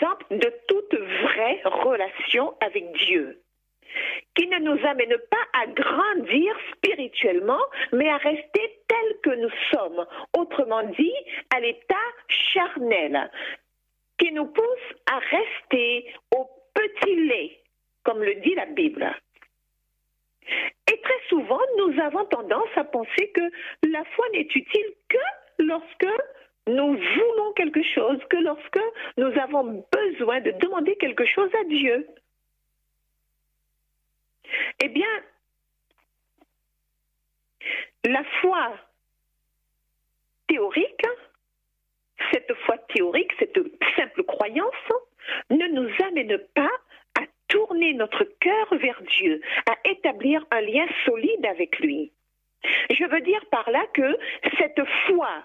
exemple 0.01 0.25
de 0.31 0.53
toute 0.67 0.99
vraie 0.99 1.61
relation 1.63 2.55
avec 2.59 2.91
Dieu, 2.93 3.39
qui 4.35 4.47
ne 4.47 4.59
nous 4.59 4.87
amène 4.87 5.15
pas 5.29 5.61
à 5.61 5.67
grandir 5.67 6.55
spirituellement, 6.75 7.61
mais 7.91 8.09
à 8.09 8.17
rester 8.17 8.79
tel 8.87 9.19
que 9.21 9.35
nous 9.35 9.51
sommes, 9.71 10.05
autrement 10.37 10.83
dit, 10.83 11.13
à 11.55 11.59
l'état 11.59 11.95
charnel, 12.27 13.29
qui 14.17 14.31
nous 14.31 14.47
pousse 14.47 14.95
à 15.11 15.19
rester 15.19 16.13
au 16.35 16.49
petit 16.73 17.15
lait, 17.27 17.59
comme 18.03 18.23
le 18.23 18.35
dit 18.35 18.55
la 18.55 18.65
Bible. 18.65 19.13
Et 20.91 21.01
très 21.01 21.21
souvent, 21.29 21.61
nous 21.77 21.99
avons 22.01 22.25
tendance 22.25 22.69
à 22.75 22.83
penser 22.83 23.31
que 23.33 23.87
la 23.87 24.03
foi 24.15 24.25
n'est 24.33 24.41
utile 24.41 24.93
que 25.09 25.17
lorsque 25.59 26.07
nous 26.67 26.93
voulons 26.93 27.53
quelque 27.55 27.83
chose 27.83 28.19
que 28.29 28.37
lorsque 28.37 28.79
nous 29.17 29.31
avons 29.39 29.85
besoin 29.91 30.41
de 30.41 30.51
demander 30.51 30.95
quelque 30.97 31.25
chose 31.25 31.49
à 31.59 31.63
Dieu. 31.65 32.07
Eh 34.83 34.89
bien, 34.89 35.07
la 38.05 38.23
foi 38.41 38.77
théorique, 40.47 41.05
cette 42.31 42.53
foi 42.65 42.77
théorique, 42.93 43.31
cette 43.39 43.57
simple 43.95 44.23
croyance, 44.23 44.91
ne 45.49 45.67
nous 45.67 45.89
amène 46.05 46.37
pas 46.55 46.71
à 47.19 47.23
tourner 47.47 47.93
notre 47.93 48.23
cœur 48.39 48.75
vers 48.77 49.01
Dieu, 49.19 49.41
à 49.69 49.89
établir 49.89 50.45
un 50.51 50.61
lien 50.61 50.85
solide 51.05 51.45
avec 51.45 51.79
lui. 51.79 52.11
Je 52.89 53.05
veux 53.05 53.21
dire 53.21 53.43
par 53.49 53.69
là 53.71 53.85
que 53.93 54.17
cette 54.57 54.81
foi 55.07 55.43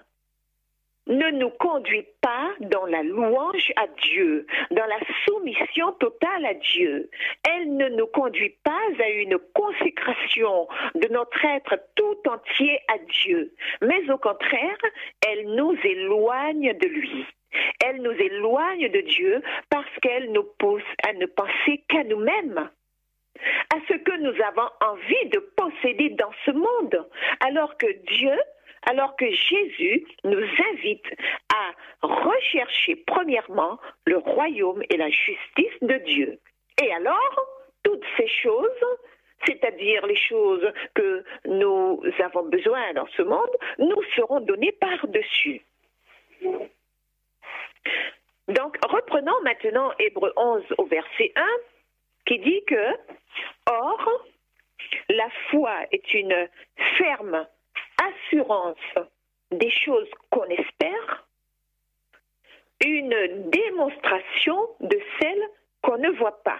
ne 1.07 1.31
nous 1.31 1.49
conduit 1.49 2.05
pas 2.21 2.51
dans 2.59 2.85
la 2.85 3.03
louange 3.03 3.71
à 3.75 3.87
Dieu, 3.87 4.45
dans 4.71 4.85
la 4.85 4.99
soumission 5.25 5.91
totale 5.93 6.45
à 6.45 6.53
Dieu. 6.53 7.09
Elle 7.49 7.75
ne 7.75 7.89
nous 7.89 8.07
conduit 8.07 8.55
pas 8.63 8.81
à 8.99 9.09
une 9.09 9.37
consécration 9.53 10.67
de 10.95 11.07
notre 11.09 11.43
être 11.45 11.75
tout 11.95 12.17
entier 12.29 12.79
à 12.87 12.97
Dieu, 13.23 13.53
mais 13.81 14.09
au 14.09 14.17
contraire, 14.17 14.77
elle 15.27 15.55
nous 15.55 15.75
éloigne 15.83 16.73
de 16.77 16.87
lui. 16.87 17.25
Elle 17.83 18.01
nous 18.01 18.11
éloigne 18.11 18.89
de 18.89 19.01
Dieu 19.01 19.41
parce 19.69 19.89
qu'elle 20.01 20.31
nous 20.31 20.45
pousse 20.59 20.83
à 21.07 21.13
ne 21.13 21.25
penser 21.25 21.83
qu'à 21.87 22.03
nous-mêmes 22.03 22.69
à 23.73 23.77
ce 23.87 23.93
que 23.93 24.17
nous 24.17 24.43
avons 24.43 24.69
envie 24.81 25.29
de 25.29 25.39
posséder 25.55 26.09
dans 26.11 26.31
ce 26.45 26.51
monde, 26.51 27.07
alors 27.39 27.77
que 27.77 27.87
Dieu 28.07 28.33
alors 28.83 29.15
que 29.15 29.29
Jésus 29.29 30.05
nous 30.23 30.45
invite 30.71 31.05
à 31.53 31.71
rechercher 32.01 32.95
premièrement 32.95 33.79
le 34.05 34.17
royaume 34.17 34.83
et 34.89 34.97
la 34.97 35.09
justice 35.09 35.77
de 35.81 35.95
Dieu. 36.05 36.39
Et 36.81 36.93
alors, 36.93 37.47
toutes 37.83 38.05
ces 38.17 38.27
choses, 38.27 38.85
c'est-à-dire 39.45 40.05
les 40.05 40.15
choses 40.15 40.71
que 40.93 41.23
nous 41.45 42.01
avons 42.23 42.43
besoin 42.43 42.93
dans 42.93 43.07
ce 43.15 43.21
monde, 43.21 43.49
nous 43.79 44.01
seront 44.15 44.41
données 44.41 44.73
par-dessus. 44.73 45.61
Donc, 48.47 48.77
reprenons 48.85 49.41
maintenant 49.43 49.91
Hébreu 49.99 50.31
11 50.35 50.63
au 50.77 50.85
verset 50.85 51.31
1, 51.35 51.43
qui 52.25 52.39
dit 52.39 52.63
que, 52.65 52.93
Or, 53.69 54.23
la 55.09 55.29
foi 55.49 55.73
est 55.91 56.13
une 56.13 56.47
ferme 56.97 57.45
assurance 58.01 58.77
des 59.51 59.71
choses 59.71 60.09
qu'on 60.29 60.45
espère, 60.45 61.27
une 62.85 63.49
démonstration 63.49 64.69
de 64.81 64.99
celles 65.19 65.49
qu'on 65.81 65.97
ne 65.97 66.09
voit 66.11 66.43
pas. 66.43 66.59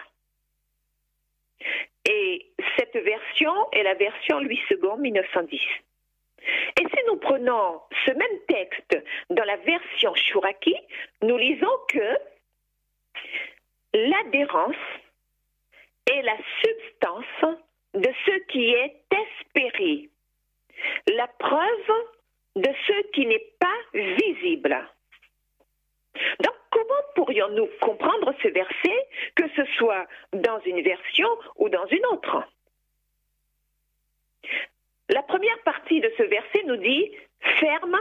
Et 2.10 2.52
cette 2.78 2.96
version 2.96 3.54
est 3.72 3.84
la 3.84 3.94
version 3.96 4.40
Louis 4.40 4.62
II 4.72 4.78
1910. 5.00 5.60
Et 6.80 6.88
si 6.88 7.04
nous 7.08 7.18
prenons 7.18 7.82
ce 8.06 8.12
même 8.12 8.40
texte 8.48 8.98
dans 9.30 9.44
la 9.44 9.58
version 9.58 10.16
Shuraki, 10.16 10.76
nous 11.22 11.38
lisons 11.38 11.78
que 11.90 12.18
l'adhérence 13.94 14.76
est 16.10 16.22
la 16.22 16.38
substance 16.62 17.58
de 17.94 18.10
ce 18.26 18.38
qui 18.48 18.70
est 18.70 19.04
espéré 19.12 20.10
la 21.08 21.28
preuve 21.28 21.92
de 22.56 22.70
ce 22.88 23.12
qui 23.12 23.26
n'est 23.26 23.52
pas 23.60 23.78
visible. 23.94 24.78
Donc, 26.40 26.56
comment 26.72 27.04
pourrions-nous 27.16 27.70
comprendre 27.82 28.34
ce 28.42 28.48
verset, 28.48 29.08
que 29.36 29.48
ce 29.56 29.66
soit 29.78 30.08
dans 30.34 30.60
une 30.62 30.82
version 30.82 31.30
ou 31.58 31.70
dans 31.70 31.86
une 31.88 32.06
autre? 32.08 32.44
La 35.10 35.24
première 35.24 35.62
partie 35.64 36.02
de 36.02 36.12
ce 36.18 36.24
verset 36.24 36.64
nous 36.66 36.78
dit 36.78 37.12
ferme 37.60 37.98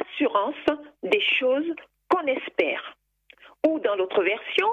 assurance 0.00 0.78
des 1.02 1.20
choses 1.38 1.74
qu'on 2.08 2.26
espère. 2.26 2.96
Ou 3.66 3.78
dans 3.80 3.94
l'autre 3.96 4.22
version, 4.22 4.70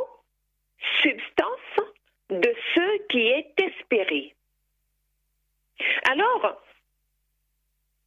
substance 1.01 1.79
de 2.29 2.53
ce 2.75 3.07
qui 3.07 3.27
est 3.27 3.53
espéré. 3.59 4.33
Alors, 6.09 6.61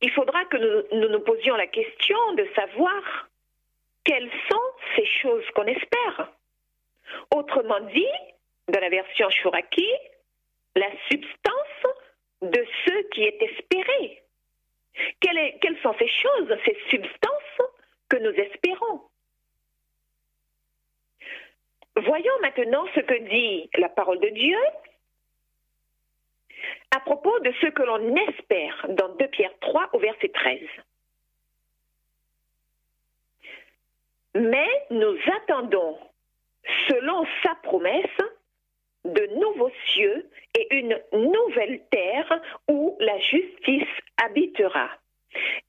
il 0.03 0.11
faudra 0.13 0.45
que 0.47 0.57
nous, 0.57 1.09
nous, 1.09 1.21
posions 1.21 1.57
la 1.57 1.67
question 1.67 2.33
de 2.35 2.49
savoir 2.55 3.29
quelles 4.05 4.31
sont 4.51 4.71
ces 4.97 5.07
choses 5.07 5.45
qu'on 5.55 5.67
espère. 5.67 6.33
Autrement 7.35 7.81
dit, 7.81 8.07
dans 8.69 8.81
la 8.81 8.89
version 8.89 9.29
Shuraki, 9.31 9.89
la 10.77 10.91
substance 11.11 11.87
de 12.43 12.65
ce 12.87 13.09
qui 13.11 13.25
est 13.25 13.43
espéré. 13.43 14.23
quelles 15.21 15.79
sont 15.83 15.95
ces 15.99 16.09
choses, 16.09 16.57
ces 16.65 16.79
substances 16.89 17.69
que 18.09 18.17
nous 18.17 18.33
espérons? 18.33 19.03
Voyons 21.97 22.39
maintenant 22.41 22.87
ce 22.95 23.01
que 23.01 23.19
dit 23.29 23.69
la 23.77 23.89
parole 23.89 24.21
de 24.21 24.29
Dieu 24.29 24.57
à 26.95 27.01
propos 27.01 27.39
de 27.41 27.53
ce 27.61 27.67
que 27.67 27.83
l'on 27.83 28.17
espère 28.17 28.87
dans 28.91 29.09
2 29.11 29.29
Pierre 29.29 29.59
3 29.61 29.91
au 29.93 29.99
verset 29.99 30.29
13. 30.29 30.61
Mais 34.35 34.69
nous 34.91 35.17
attendons, 35.39 35.99
selon 36.89 37.27
sa 37.43 37.55
promesse, 37.57 38.19
de 39.05 39.27
nouveaux 39.39 39.73
cieux 39.87 40.29
et 40.59 40.77
une 40.77 41.01
nouvelle 41.13 41.81
terre 41.91 42.41
où 42.69 42.97
la 43.01 43.19
justice 43.19 43.89
habitera. 44.23 44.91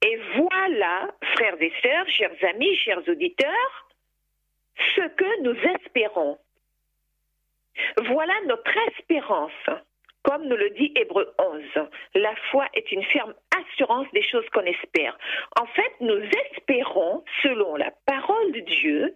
Et 0.02 0.20
voilà, 0.36 1.14
frères 1.34 1.60
et 1.60 1.72
sœurs, 1.82 2.08
chers 2.08 2.44
amis, 2.50 2.74
chers 2.76 3.06
auditeurs, 3.08 3.88
ce 4.96 5.08
que 5.08 5.42
nous 5.42 5.56
espérons. 5.76 6.38
Voilà 8.06 8.34
notre 8.46 8.76
espérance. 8.88 9.70
Comme 10.22 10.46
nous 10.46 10.56
le 10.56 10.70
dit 10.70 10.92
Hébreu 10.94 11.32
11, 11.38 11.62
la 12.14 12.34
foi 12.50 12.66
est 12.74 12.90
une 12.92 13.02
ferme 13.04 13.34
assurance 13.58 14.06
des 14.12 14.22
choses 14.22 14.48
qu'on 14.50 14.64
espère. 14.64 15.18
En 15.60 15.66
fait, 15.66 15.92
nous 16.00 16.22
espérons, 16.50 17.24
selon 17.42 17.76
la 17.76 17.90
parole 18.06 18.52
de 18.52 18.60
Dieu, 18.60 19.14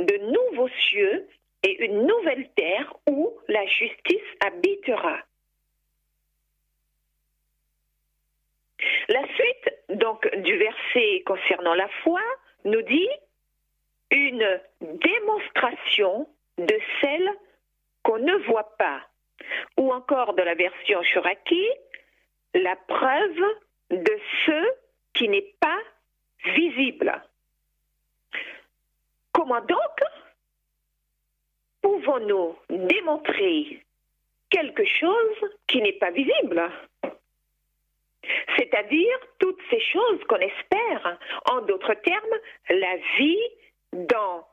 de 0.00 0.16
nouveaux 0.16 0.70
cieux 0.90 1.28
et 1.62 1.84
une 1.84 2.06
nouvelle 2.06 2.48
terre 2.56 2.92
où 3.08 3.38
la 3.48 3.64
justice 3.66 4.28
habitera. 4.44 5.18
La 9.08 9.22
suite 9.34 9.98
donc 10.00 10.28
du 10.38 10.56
verset 10.56 11.22
concernant 11.24 11.74
la 11.74 11.88
foi 12.02 12.20
nous 12.64 12.82
dit 12.82 13.08
une 14.10 14.60
démonstration 14.80 16.28
de 16.58 16.78
celle 17.00 17.30
qu'on 18.02 18.18
ne 18.18 18.34
voit 18.46 18.76
pas, 18.76 19.02
ou 19.76 19.92
encore 19.92 20.34
de 20.34 20.42
la 20.42 20.54
version 20.54 21.02
Shuraki, 21.02 21.68
la 22.54 22.76
preuve 22.76 23.42
de 23.90 24.18
ce 24.46 24.68
qui 25.14 25.28
n'est 25.28 25.54
pas 25.60 25.78
visible. 26.44 27.22
Comment 29.32 29.60
donc 29.60 29.96
pouvons-nous 31.82 32.56
démontrer 32.68 33.84
quelque 34.50 34.84
chose 34.84 35.50
qui 35.66 35.80
n'est 35.80 35.94
pas 35.94 36.10
visible? 36.10 36.70
C'est-à-dire 38.56 39.18
toutes 39.38 39.60
ces 39.70 39.80
choses 39.80 40.22
qu'on 40.28 40.36
espère, 40.36 41.18
en 41.46 41.62
d'autres 41.62 41.94
termes, 41.94 42.38
la 42.70 42.96
vie 43.18 43.42
dans 43.92 44.46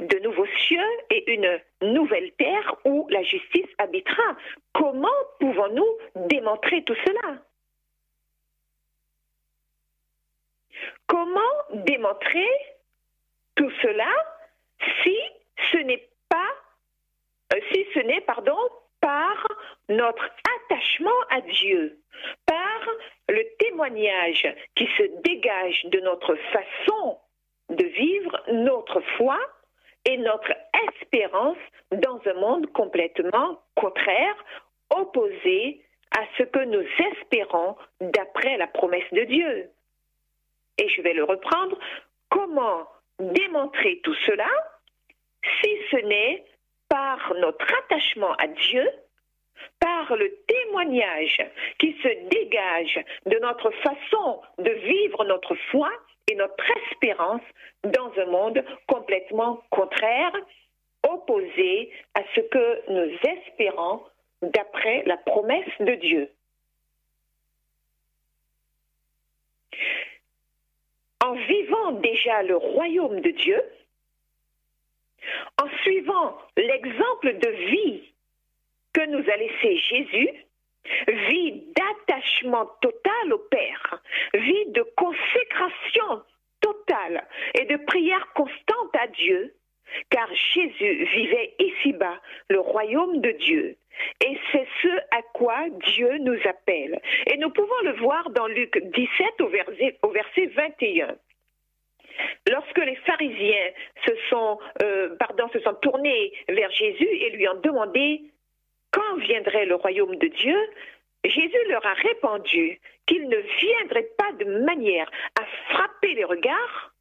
de 0.00 0.18
nouveaux 0.18 0.46
cieux 0.46 0.90
et 1.10 1.32
une 1.32 1.60
nouvelle 1.82 2.32
terre 2.32 2.76
où 2.84 3.06
la 3.10 3.22
justice 3.22 3.68
habitera. 3.78 4.36
Comment 4.72 5.08
pouvons-nous 5.40 5.98
démontrer 6.26 6.82
tout 6.84 6.96
cela? 7.06 7.38
Comment 11.06 11.40
démontrer 11.72 12.48
tout 13.54 13.70
cela 13.82 14.08
si 15.02 15.16
ce 15.72 15.78
n'est 15.78 16.08
pas, 16.28 16.52
euh, 17.54 17.60
si 17.72 17.86
ce 17.94 18.00
n'est, 18.00 18.20
pardon, 18.20 18.58
par 19.00 19.46
notre 19.88 20.28
attachement 20.64 21.20
à 21.30 21.40
Dieu, 21.40 21.98
par 22.44 22.88
le 23.28 23.42
témoignage 23.58 24.54
qui 24.74 24.86
se 24.98 25.02
dégage 25.22 25.84
de 25.86 26.00
notre 26.00 26.34
façon 26.52 27.18
de 27.70 27.84
vivre 27.84 28.42
notre 28.52 29.00
foi 29.16 29.38
et 30.06 30.16
notre 30.18 30.52
espérance 30.88 31.58
dans 31.92 32.20
un 32.26 32.34
monde 32.34 32.72
complètement 32.72 33.60
contraire, 33.74 34.36
opposé 34.90 35.82
à 36.16 36.22
ce 36.38 36.44
que 36.44 36.64
nous 36.64 36.86
espérons 37.12 37.76
d'après 38.00 38.56
la 38.56 38.68
promesse 38.68 39.12
de 39.12 39.24
Dieu. 39.24 39.70
Et 40.78 40.88
je 40.88 41.02
vais 41.02 41.14
le 41.14 41.24
reprendre. 41.24 41.78
Comment 42.30 42.88
démontrer 43.18 44.00
tout 44.02 44.14
cela 44.26 44.48
si 45.60 45.70
ce 45.90 45.96
n'est 45.96 46.44
par 46.88 47.34
notre 47.34 47.66
attachement 47.84 48.32
à 48.34 48.46
Dieu, 48.46 48.88
par 49.80 50.14
le 50.16 50.36
témoignage 50.46 51.38
qui 51.78 51.96
se 52.02 52.28
dégage 52.28 53.04
de 53.26 53.38
notre 53.38 53.70
façon 53.70 54.40
de 54.58 54.70
vivre 54.70 55.24
notre 55.24 55.54
foi 55.70 55.90
et 56.28 56.34
notre 56.34 56.64
espérance 56.90 57.42
dans 57.84 58.12
un 58.18 58.26
monde 58.26 58.64
complètement 58.86 59.62
contraire, 59.70 60.32
opposé 61.08 61.92
à 62.14 62.22
ce 62.34 62.40
que 62.40 62.90
nous 62.90 63.16
espérons 63.22 64.02
d'après 64.42 65.02
la 65.06 65.16
promesse 65.18 65.70
de 65.80 65.94
Dieu. 65.94 66.30
En 71.24 71.32
vivant 71.32 71.92
déjà 71.92 72.42
le 72.42 72.56
royaume 72.56 73.20
de 73.20 73.30
Dieu, 73.30 73.62
en 75.60 75.68
suivant 75.82 76.38
l'exemple 76.56 77.38
de 77.38 77.48
vie 77.48 78.02
que 78.92 79.06
nous 79.06 79.30
a 79.30 79.36
laissé 79.36 79.76
Jésus, 79.78 80.30
vie 81.08 81.65
total 82.80 83.32
au 83.32 83.38
Père, 83.38 84.02
vie 84.34 84.66
de 84.68 84.82
consécration 84.96 86.22
totale 86.60 87.26
et 87.54 87.64
de 87.64 87.76
prière 87.84 88.26
constante 88.34 88.94
à 88.98 89.06
Dieu, 89.08 89.54
car 90.10 90.28
Jésus 90.54 91.04
vivait 91.04 91.54
ici-bas 91.58 92.20
le 92.48 92.60
royaume 92.60 93.20
de 93.20 93.30
Dieu. 93.32 93.76
Et 94.24 94.38
c'est 94.52 94.66
ce 94.82 94.88
à 95.10 95.22
quoi 95.32 95.68
Dieu 95.94 96.18
nous 96.18 96.38
appelle. 96.44 97.00
Et 97.26 97.36
nous 97.38 97.50
pouvons 97.50 97.80
le 97.84 97.92
voir 97.92 98.28
dans 98.30 98.46
Luc 98.46 98.78
17 98.78 99.40
au 99.40 99.48
verset, 99.48 99.98
au 100.02 100.10
verset 100.10 100.46
21. 100.46 101.16
Lorsque 102.50 102.78
les 102.78 102.96
pharisiens 102.96 103.70
se 104.06 104.12
sont, 104.30 104.58
euh, 104.82 105.16
se 105.52 105.60
sont 105.60 105.74
tournés 105.74 106.32
vers 106.48 106.70
Jésus 106.70 107.08
et 107.08 107.30
lui 107.30 107.48
ont 107.48 107.60
demandé 107.60 108.22
quand 108.92 109.16
viendrait 109.16 109.66
le 109.66 109.74
royaume 109.74 110.16
de 110.16 110.28
Dieu, 110.28 110.56
Jésus 111.28 111.64
leur 111.68 111.84
a 111.84 111.94
répondu 111.94 112.80
qu'il 113.06 113.28
ne 113.28 113.36
viendrait 113.36 114.10
pas 114.16 114.32
de 114.32 114.44
manière 114.64 115.10
à 115.40 115.44
frapper 115.68 116.14
les 116.14 116.24
regards, 116.24 116.94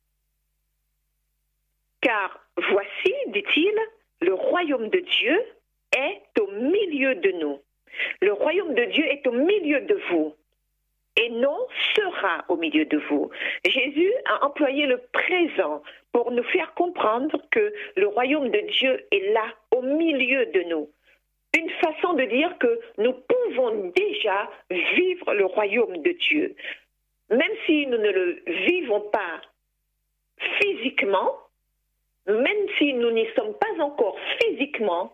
car 2.02 2.40
voici, 2.58 3.14
dit-il, 3.28 3.74
le 4.22 4.34
royaume 4.34 4.90
de 4.90 5.00
Dieu 5.00 5.44
est 5.98 6.40
au 6.40 6.48
milieu 6.52 7.16
de 7.16 7.32
nous. 7.32 7.60
Le 8.22 8.34
royaume 8.34 8.74
de 8.74 8.86
Dieu 8.86 9.06
est 9.06 9.26
au 9.28 9.32
milieu 9.32 9.82
de 9.82 10.00
vous 10.10 10.36
et 11.18 11.30
non 11.30 11.58
sera 11.96 12.44
au 12.50 12.58
milieu 12.58 12.86
de 12.86 12.98
vous. 13.10 13.30
Jésus 13.66 14.12
a 14.26 14.46
employé 14.46 14.86
le 14.86 14.98
présent 15.14 15.82
pour 16.12 16.32
nous 16.32 16.44
faire 16.44 16.74
comprendre 16.74 17.42
que 17.52 17.74
le 17.96 18.08
royaume 18.08 18.50
de 18.50 18.60
Dieu 18.60 19.06
est 19.12 19.32
là, 19.34 19.46
au 19.72 19.82
milieu 19.82 20.46
de 20.48 20.62
nous 20.64 20.90
une 21.58 21.70
façon 21.70 22.14
de 22.14 22.26
dire 22.26 22.58
que 22.60 22.80
nous 22.98 23.14
pouvons 23.14 23.92
déjà 23.96 24.50
vivre 24.70 25.34
le 25.34 25.46
royaume 25.46 25.98
de 25.98 26.12
Dieu. 26.12 26.56
Même 27.30 27.56
si 27.66 27.88
nous 27.88 27.98
ne 27.98 28.10
le 28.10 28.44
vivons 28.66 29.02
pas 29.02 29.42
physiquement, 30.60 31.38
même 32.28 32.68
si 32.78 32.94
nous 32.94 33.12
n'y 33.12 33.28
sommes 33.36 33.54
pas 33.56 33.84
encore 33.84 34.18
physiquement, 34.40 35.14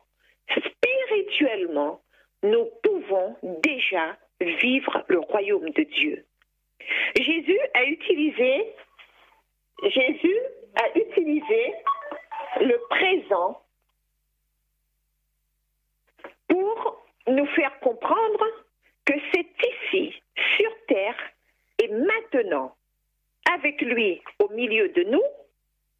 spirituellement, 0.49 2.01
nous 2.43 2.69
pouvons 2.84 3.36
déjà 3.63 4.17
vivre 4.39 5.04
le 5.08 5.19
royaume 5.19 5.69
de 5.69 5.84
Dieu. 5.84 6.25
Jésus 7.15 7.60
a 7.73 7.84
utilisé 7.86 8.73
Jésus 9.84 10.38
a 10.75 10.97
utilisé 10.97 11.73
le 12.60 12.77
présent 12.89 13.61
pour 16.51 17.05
nous 17.27 17.45
faire 17.47 17.79
comprendre 17.79 18.45
que 19.05 19.13
c'est 19.33 19.47
ici, 19.63 20.21
sur 20.57 20.71
terre, 20.87 21.15
et 21.81 21.87
maintenant, 21.87 22.75
avec 23.53 23.81
lui 23.81 24.21
au 24.39 24.49
milieu 24.49 24.89
de 24.89 25.03
nous, 25.03 25.23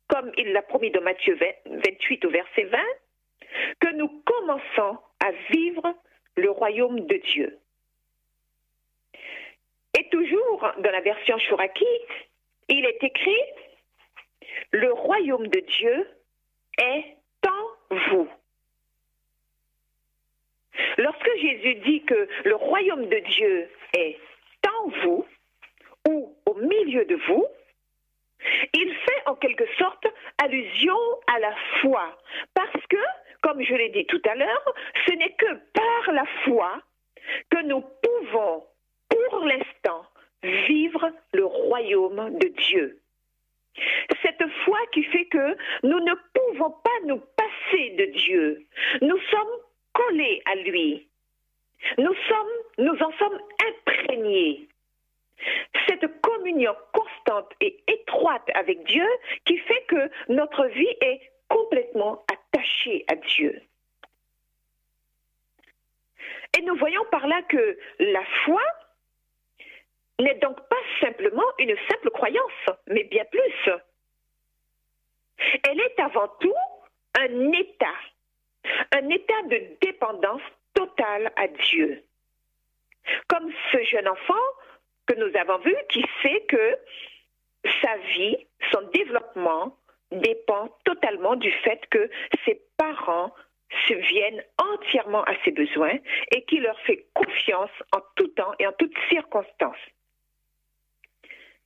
comme 0.08 0.32
il 0.38 0.52
l'a 0.52 0.62
promis 0.62 0.92
dans 0.92 1.02
Matthieu 1.02 1.38
28 1.66 2.26
au 2.26 2.30
verset 2.30 2.64
20, 2.66 2.78
que 3.80 3.94
nous 3.96 4.10
commençons 4.26 4.98
à 5.24 5.32
vivre 5.52 5.96
le 6.36 6.52
royaume 6.52 7.00
de 7.08 7.16
Dieu. 7.16 7.58
Et 9.98 10.08
toujours 10.10 10.68
dans 10.78 10.92
la 10.92 11.02
version 11.02 11.38
Shuraki, 11.38 11.86
il 12.68 12.86
est 12.86 13.04
écrit, 13.04 13.44
le 14.72 14.92
royaume 14.92 15.48
de 15.48 15.60
Dieu 15.60 16.08
est 16.78 17.18
en 17.48 17.96
vous. 18.10 18.30
Lorsque 20.98 21.38
Jésus 21.38 21.76
dit 21.76 22.04
que 22.04 22.28
le 22.46 22.56
royaume 22.56 23.08
de 23.08 23.20
Dieu 23.20 23.70
est 23.94 24.18
en 24.68 24.90
vous, 25.04 25.26
ou 26.08 26.36
au 26.46 26.54
milieu 26.56 27.06
de 27.06 27.16
vous, 27.28 27.46
il 28.74 28.94
fait 28.94 29.22
en 29.28 29.36
quelque 29.36 29.68
sorte 29.78 30.08
allusion 30.44 30.98
à 31.28 31.40
la 31.40 31.56
foi. 31.82 32.18
Parce 32.54 32.86
que, 32.90 32.98
comme 33.42 33.62
je 33.64 33.74
l'ai 33.76 33.90
dit 33.90 34.06
tout 34.06 34.22
à 34.30 34.36
l'heure, 34.36 34.74
ce 35.06 35.14
n'est 35.14 35.34
que 35.34 35.54
par 35.74 36.14
la 36.14 36.26
foi 36.44 36.82
que 37.50 37.64
nous 37.64 37.82
pouvons, 37.82 38.66
pour 39.10 39.40
l'instant, 39.46 40.06
vivre 40.44 41.12
le 41.34 41.46
royaume 41.46 42.38
de 42.40 42.48
Dieu. 42.48 42.98
Cette 44.22 44.44
foi 44.66 44.80
qui 44.92 45.04
fait 45.04 45.26
que 45.26 45.56
nous 45.84 46.00
ne 46.00 46.14
pouvons 46.34 46.72
pas 46.72 47.06
nous 47.06 47.22
passer 47.38 47.90
de 47.92 48.06
Dieu. 48.06 48.66
Nous 49.02 49.18
sommes 49.18 49.58
collés 50.02 50.42
à 50.46 50.56
lui. 50.56 51.08
Nous 51.98 52.14
sommes, 52.28 52.56
nous 52.78 52.98
en 53.02 53.12
sommes 53.14 53.40
imprégnés. 53.68 54.68
Cette 55.88 56.22
communion 56.22 56.76
constante 56.94 57.52
et 57.62 57.84
étroite 57.88 58.48
avec 58.54 58.84
Dieu 58.84 59.08
qui 59.46 59.58
fait 59.58 59.84
que 59.88 60.12
notre 60.30 60.66
vie 60.68 60.96
est 61.02 61.32
complètement 61.50 62.24
attachée 62.32 63.04
à 63.08 63.16
Dieu. 63.16 63.62
Et 66.58 66.62
nous 66.62 66.76
voyons 66.76 67.04
par 67.12 67.26
là 67.28 67.42
que 67.44 67.78
la 68.00 68.24
foi 68.46 68.62
n'est 70.20 70.36
donc 70.36 70.58
pas 70.70 70.76
simplement 71.00 71.46
une 71.58 71.76
simple 71.90 72.12
croyance, 72.12 72.66
mais 72.88 73.04
bien 73.06 73.26
plus. 73.26 73.72
Elle 75.68 75.80
est 75.80 76.00
avant 76.00 76.28
tout 76.40 76.54
un 77.18 77.52
état, 77.54 77.96
un 78.92 79.10
état 79.10 79.42
de 79.50 79.62
dépendance 79.82 80.42
totale 80.74 81.32
à 81.36 81.48
Dieu. 81.48 82.04
Comme 83.28 83.52
ce 83.72 83.84
jeune 83.84 84.08
enfant 84.08 84.34
que 85.08 85.16
nous 85.16 85.36
avons 85.38 85.58
vu 85.60 85.76
qui 85.90 86.06
sait 86.22 86.46
que 86.48 86.78
sa 87.82 87.98
vie, 88.16 88.38
son 88.72 88.82
développement 88.94 89.78
dépend 90.12 90.70
totalement 90.84 91.36
du 91.36 91.52
fait 91.52 91.82
que 91.90 92.10
ses 92.46 92.62
parents 92.78 93.34
se 93.88 93.94
viennent 93.94 94.44
entièrement 94.58 95.24
à 95.24 95.34
ses 95.44 95.52
besoins 95.52 95.98
et 96.32 96.44
qui 96.44 96.58
leur 96.58 96.80
fait 96.82 97.06
confiance 97.14 97.72
en 97.96 98.00
tout 98.16 98.28
temps 98.30 98.54
et 98.60 98.68
en 98.68 98.74
toutes 98.74 98.98
circonstances. 99.10 99.78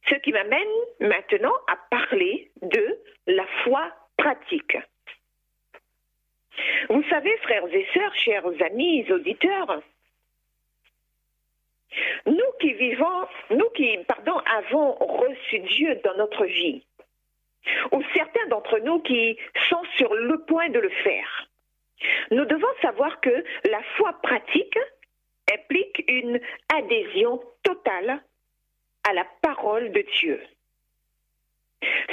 Ce 0.07 0.15
qui 0.15 0.31
m'amène 0.31 0.67
maintenant 0.99 1.53
à 1.67 1.77
parler 1.89 2.51
de 2.61 2.99
la 3.25 3.45
foi 3.63 3.91
pratique. 4.17 4.77
Vous 6.89 7.03
savez, 7.09 7.35
frères 7.37 7.65
et 7.71 7.87
sœurs, 7.93 8.15
chers 8.15 8.45
amis, 8.61 9.05
auditeurs, 9.11 9.81
nous 12.25 12.51
qui 12.59 12.73
vivons, 12.73 13.27
nous 13.51 13.69
qui, 13.69 13.97
pardon, 14.07 14.37
avons 14.57 14.93
reçu 14.93 15.59
Dieu 15.59 15.95
dans 16.03 16.15
notre 16.15 16.45
vie, 16.45 16.83
ou 17.91 18.01
certains 18.13 18.47
d'entre 18.47 18.79
nous 18.79 18.99
qui 18.99 19.37
sont 19.69 19.83
sur 19.97 20.13
le 20.13 20.39
point 20.45 20.69
de 20.69 20.79
le 20.79 20.89
faire, 20.89 21.47
nous 22.31 22.45
devons 22.45 22.67
savoir 22.81 23.19
que 23.21 23.43
la 23.69 23.81
foi 23.97 24.13
pratique 24.21 24.77
implique 25.51 26.03
une 26.07 26.39
adhésion 26.73 27.41
totale 27.63 28.21
à 29.07 29.13
la 29.13 29.25
parole 29.41 29.91
de 29.91 30.03
Dieu. 30.19 30.41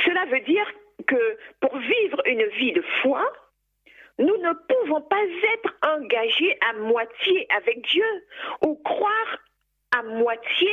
Cela 0.04 0.26
veut 0.26 0.40
dire 0.40 0.70
que 1.06 1.38
pour 1.60 1.76
vivre 1.78 2.22
une 2.26 2.44
vie 2.58 2.72
de 2.72 2.82
foi, 3.02 3.24
nous 4.22 4.36
ne 4.36 4.52
pouvons 4.52 5.00
pas 5.02 5.24
être 5.54 5.74
engagés 5.82 6.56
à 6.60 6.74
moitié 6.74 7.46
avec 7.50 7.82
Dieu 7.88 8.26
ou 8.64 8.76
croire 8.76 9.38
à 9.90 10.02
moitié 10.02 10.72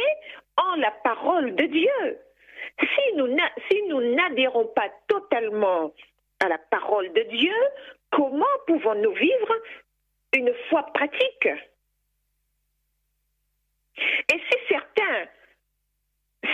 en 0.58 0.76
la 0.76 0.92
parole 0.92 1.56
de 1.56 1.66
Dieu. 1.66 2.20
Si 2.80 3.84
nous, 3.88 4.02
n'adhérons 4.02 4.68
pas 4.68 4.90
totalement 5.08 5.92
à 6.40 6.48
la 6.48 6.58
parole 6.58 7.12
de 7.14 7.24
Dieu, 7.24 7.56
comment 8.12 8.46
pouvons-nous 8.68 9.14
vivre 9.14 9.56
une 10.34 10.54
foi 10.70 10.84
pratique? 10.94 11.50
Et 14.32 14.40
si 14.50 14.58
certains 14.70 15.28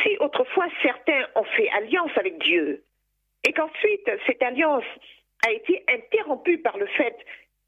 si 0.01 0.17
autrefois 0.19 0.67
certains 0.81 1.27
ont 1.36 1.43
fait 1.43 1.69
alliance 1.69 2.12
avec 2.15 2.39
Dieu 2.39 2.84
et 3.43 3.53
qu'ensuite 3.53 4.10
cette 4.25 4.41
alliance 4.41 4.84
a 5.45 5.51
été 5.51 5.84
interrompue 5.88 6.58
par 6.60 6.77
le 6.77 6.88
fait 6.88 7.15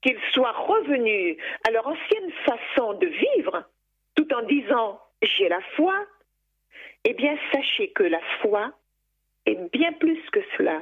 qu'ils 0.01 0.19
soient 0.33 0.51
revenus 0.51 1.37
à 1.67 1.71
leur 1.71 1.87
ancienne 1.87 2.31
façon 2.45 2.93
de 2.93 3.07
vivre, 3.07 3.63
tout 4.15 4.31
en 4.33 4.43
disant 4.43 4.99
j'ai 5.21 5.49
la 5.49 5.61
foi, 5.75 6.05
eh 7.03 7.13
bien 7.13 7.37
sachez 7.51 7.89
que 7.91 8.03
la 8.03 8.21
foi 8.41 8.73
est 9.45 9.71
bien 9.71 9.93
plus 9.93 10.19
que 10.31 10.39
cela. 10.57 10.81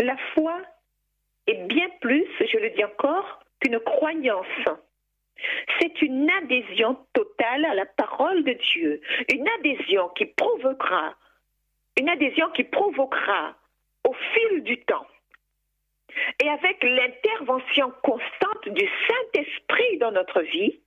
La 0.00 0.16
foi 0.34 0.60
est 1.46 1.66
bien 1.66 1.88
plus, 2.00 2.26
je 2.40 2.58
le 2.58 2.70
dis 2.70 2.84
encore, 2.84 3.40
qu'une 3.60 3.80
croyance. 3.80 4.46
C'est 5.80 6.02
une 6.02 6.28
adhésion 6.30 6.98
totale 7.12 7.64
à 7.64 7.74
la 7.74 7.86
parole 7.86 8.42
de 8.44 8.52
Dieu, 8.52 9.00
une 9.32 9.48
adhésion 9.48 10.08
qui 10.10 10.26
provoquera, 10.26 11.14
une 11.98 12.08
adhésion 12.08 12.50
qui 12.50 12.64
provoquera 12.64 13.56
au 14.04 14.12
fil 14.12 14.62
du 14.62 14.78
temps 14.84 15.06
et 16.42 16.48
avec 16.48 16.82
l'intervention 16.82 17.92
constante 18.02 18.68
du 18.68 18.88
Saint-Esprit 19.08 19.98
dans 19.98 20.12
notre 20.12 20.40
vie, 20.42 20.80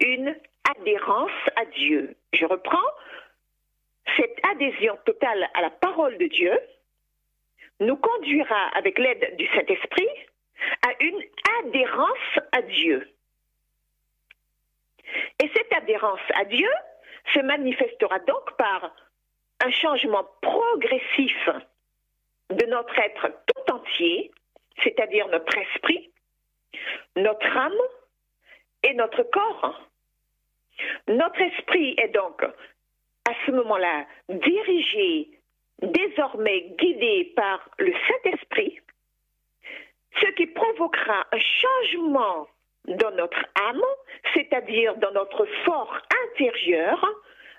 une 0.00 0.34
adhérence 0.76 1.30
à 1.56 1.64
Dieu. 1.66 2.16
Je 2.32 2.44
reprends, 2.44 2.90
cette 4.16 4.38
adhésion 4.52 4.96
totale 5.04 5.48
à 5.54 5.62
la 5.62 5.70
parole 5.70 6.16
de 6.18 6.26
Dieu 6.26 6.58
nous 7.80 7.96
conduira 7.96 8.68
avec 8.74 8.98
l'aide 8.98 9.36
du 9.36 9.46
Saint-Esprit 9.48 10.08
à 10.86 10.90
une 11.00 11.22
adhérence 11.60 12.38
à 12.52 12.62
Dieu. 12.62 13.08
Et 15.42 15.50
cette 15.54 15.72
adhérence 15.72 16.20
à 16.34 16.44
Dieu 16.44 16.70
se 17.34 17.40
manifestera 17.40 18.18
donc 18.20 18.56
par 18.56 18.94
un 19.64 19.70
changement 19.70 20.24
progressif 20.40 21.48
de 22.50 22.66
notre 22.66 22.98
être 22.98 23.28
tout 23.46 23.72
entier, 23.72 24.30
c'est-à-dire 24.82 25.28
notre 25.28 25.56
esprit, 25.56 26.10
notre 27.16 27.56
âme 27.56 27.72
et 28.82 28.94
notre 28.94 29.22
corps. 29.24 29.80
Notre 31.08 31.40
esprit 31.40 31.94
est 31.98 32.08
donc 32.08 32.42
à 32.42 33.32
ce 33.46 33.52
moment-là 33.52 34.06
dirigé, 34.28 35.30
désormais 35.80 36.74
guidé 36.78 37.32
par 37.36 37.68
le 37.78 37.92
Saint-Esprit, 37.92 38.80
ce 40.20 40.26
qui 40.32 40.46
provoquera 40.46 41.26
un 41.32 41.38
changement 41.38 42.48
dans 42.86 43.10
notre 43.12 43.44
âme, 43.68 43.82
c'est-à-dire 44.34 44.96
dans 44.96 45.12
notre 45.12 45.46
fort 45.64 45.96
intérieur, 46.26 47.04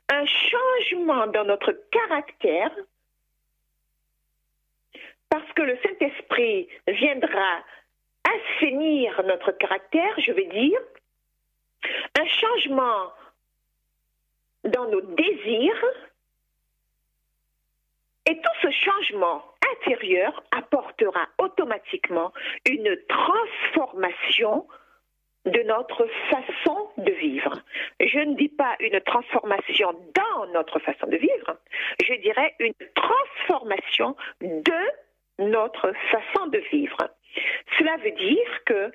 un 0.10 0.26
changement 0.26 1.28
dans 1.28 1.46
notre 1.46 1.72
caractère, 1.92 2.72
parce 5.36 5.52
que 5.52 5.64
le 5.64 5.78
Saint-Esprit 5.84 6.70
viendra 6.88 7.60
assainir 8.24 9.22
notre 9.26 9.52
caractère, 9.52 10.18
je 10.18 10.32
vais 10.32 10.46
dire, 10.46 10.80
un 12.18 12.26
changement 12.26 13.12
dans 14.64 14.88
nos 14.88 15.02
désirs, 15.02 15.86
et 18.28 18.38
tout 18.38 18.58
ce 18.62 18.72
changement 18.72 19.44
intérieur 19.74 20.42
apportera 20.52 21.28
automatiquement 21.38 22.32
une 22.66 22.98
transformation 23.10 24.66
de 25.46 25.62
notre 25.64 26.08
façon 26.30 26.92
de 26.98 27.12
vivre. 27.12 27.62
Je 28.00 28.20
ne 28.20 28.36
dis 28.36 28.48
pas 28.48 28.78
une 28.80 29.02
transformation 29.02 29.92
dans 30.16 30.46
notre 30.54 30.80
façon 30.80 31.08
de 31.08 31.18
vivre, 31.18 31.58
je 32.02 32.14
dirais 32.22 32.56
une 32.60 32.74
transformation 32.96 34.16
de 34.42 35.05
notre 35.40 35.92
façon 36.12 36.48
de 36.48 36.60
vivre. 36.72 36.98
Cela 37.78 37.98
veut 37.98 38.12
dire 38.12 38.64
que 38.66 38.92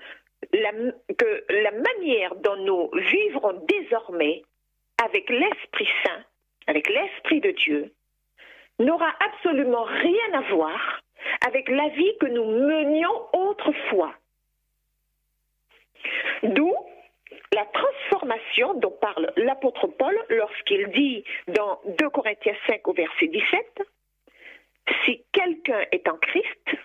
la, 0.52 0.72
que 1.16 1.44
la 1.50 1.70
manière 1.72 2.34
dont 2.36 2.56
nous 2.56 2.90
vivrons 2.94 3.60
désormais 3.68 4.42
avec 5.02 5.28
l'Esprit 5.28 5.88
Saint, 6.04 6.24
avec 6.66 6.88
l'Esprit 6.88 7.40
de 7.40 7.50
Dieu, 7.50 7.92
n'aura 8.78 9.12
absolument 9.20 9.84
rien 9.84 10.32
à 10.34 10.40
voir 10.52 11.02
avec 11.46 11.68
la 11.68 11.88
vie 11.88 12.16
que 12.18 12.26
nous 12.26 12.44
menions 12.44 13.26
autrefois. 13.32 14.14
D'où 16.42 16.74
la 17.52 17.66
transformation 17.66 18.74
dont 18.74 18.96
parle 19.00 19.32
l'apôtre 19.36 19.86
Paul 19.86 20.16
lorsqu'il 20.28 20.88
dit 20.88 21.24
dans 21.48 21.80
2 21.98 22.08
Corinthiens 22.10 22.56
5 22.66 22.86
au 22.88 22.92
verset 22.92 23.26
17, 23.26 23.82
si 25.04 25.22
quelqu'un 25.32 25.84
est 25.92 26.08
en 26.08 26.16
Christ, 26.16 26.76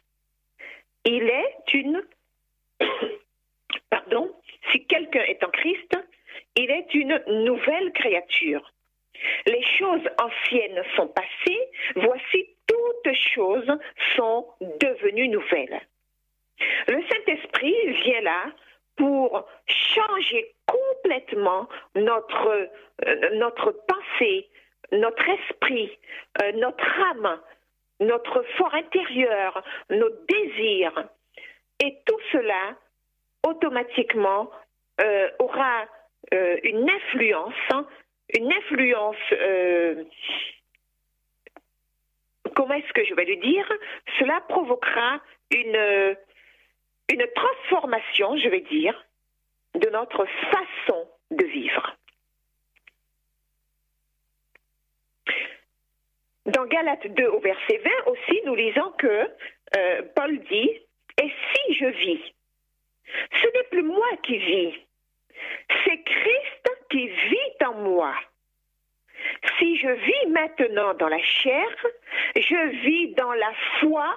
il 1.05 1.23
est 1.23 1.73
une... 1.73 2.03
Pardon, 3.89 4.33
si 4.71 4.85
quelqu'un 4.85 5.23
est 5.23 5.43
en 5.43 5.49
Christ, 5.49 5.97
il 6.55 6.69
est 6.71 6.93
une 6.93 7.21
nouvelle 7.27 7.91
créature. 7.93 8.71
Les 9.45 9.63
choses 9.77 10.07
anciennes 10.19 10.83
sont 10.95 11.07
passées, 11.07 11.69
voici 11.95 12.49
toutes 12.67 13.13
choses 13.13 13.71
sont 14.15 14.47
devenues 14.81 15.29
nouvelles. 15.29 15.81
Le 16.87 17.01
Saint-Esprit 17.09 17.75
vient 18.03 18.21
là 18.21 18.45
pour 18.95 19.45
changer 19.67 20.55
complètement 20.65 21.67
notre, 21.95 22.69
euh, 23.05 23.29
notre 23.33 23.71
pensée, 23.71 24.49
notre 24.91 25.27
esprit, 25.29 25.97
euh, 26.41 26.51
notre 26.53 27.01
âme, 27.11 27.39
notre 27.99 28.43
fort 28.57 28.73
intérieur, 28.73 29.63
nos 29.89 30.09
désirs. 30.27 31.05
Et 31.83 31.97
tout 32.05 32.19
cela, 32.31 32.75
automatiquement, 33.43 34.49
euh, 35.01 35.29
aura 35.39 35.85
une 36.31 36.89
influence, 36.89 37.53
une 38.35 38.51
influence, 38.51 39.15
comment 42.55 42.73
est-ce 42.73 42.93
que 42.93 43.05
je 43.05 43.13
vais 43.13 43.25
le 43.25 43.35
dire? 43.35 43.71
Cela 44.17 44.41
provoquera 44.47 45.21
une 45.51 46.15
une 47.09 47.25
transformation, 47.35 48.37
je 48.37 48.49
vais 48.49 48.61
dire, 48.61 49.05
de 49.75 49.89
notre 49.89 50.25
façon 50.51 51.07
de 51.31 51.45
vivre. 51.45 51.95
Dans 56.45 56.65
Galates 56.65 57.07
2 57.07 57.27
au 57.27 57.39
verset 57.39 57.81
20 58.05 58.11
aussi, 58.11 58.41
nous 58.45 58.55
lisons 58.55 58.91
que 58.97 59.29
euh, 59.77 60.01
Paul 60.15 60.37
dit, 60.49 60.71
Et 61.21 61.31
si 61.53 61.73
je 61.75 61.85
vis, 61.85 62.21
ce 63.41 63.47
n'est 63.47 63.67
plus 63.71 63.83
moi 63.83 64.07
qui 64.23 64.37
vis, 64.37 64.73
c'est 65.83 66.03
Christ 66.03 66.71
qui 66.91 67.07
vit 67.07 67.65
en 67.65 67.73
moi. 67.73 68.13
Si 69.57 69.77
je 69.77 69.89
vis 69.89 70.29
maintenant 70.29 70.93
dans 70.93 71.07
la 71.07 71.21
chair, 71.21 71.67
je 72.35 72.69
vis 72.85 73.13
dans 73.15 73.33
la 73.33 73.51
foi 73.79 74.15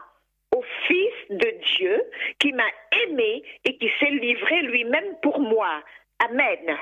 au 0.55 0.63
Fils 0.87 1.15
de 1.31 1.51
Dieu 1.77 2.03
qui 2.39 2.53
m'a 2.53 2.69
aimé 3.05 3.43
et 3.65 3.77
qui 3.79 3.91
s'est 3.99 4.11
livré 4.11 4.63
lui-même 4.63 5.17
pour 5.23 5.41
moi. 5.41 5.83
Amen. 6.19 6.77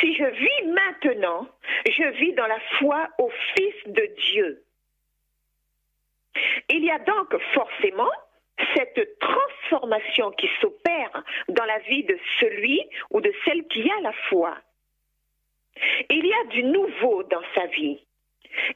Si 0.00 0.14
je 0.14 0.24
vis 0.24 0.66
maintenant, 0.68 1.46
je 1.86 2.10
vis 2.18 2.32
dans 2.32 2.46
la 2.46 2.60
foi 2.78 3.08
au 3.18 3.30
Fils 3.54 3.74
de 3.86 4.06
Dieu. 4.32 4.62
Il 6.68 6.84
y 6.84 6.90
a 6.90 6.98
donc 6.98 7.36
forcément 7.52 8.10
cette 8.74 9.18
transformation 9.18 10.30
qui 10.32 10.48
s'opère 10.60 11.24
dans 11.48 11.64
la 11.64 11.78
vie 11.80 12.04
de 12.04 12.18
celui 12.38 12.82
ou 13.10 13.20
de 13.20 13.32
celle 13.44 13.66
qui 13.68 13.90
a 13.90 14.00
la 14.02 14.12
foi. 14.28 14.56
Il 16.08 16.26
y 16.26 16.32
a 16.32 16.44
du 16.50 16.64
nouveau 16.64 17.22
dans 17.24 17.42
sa 17.54 17.66
vie. 17.66 18.00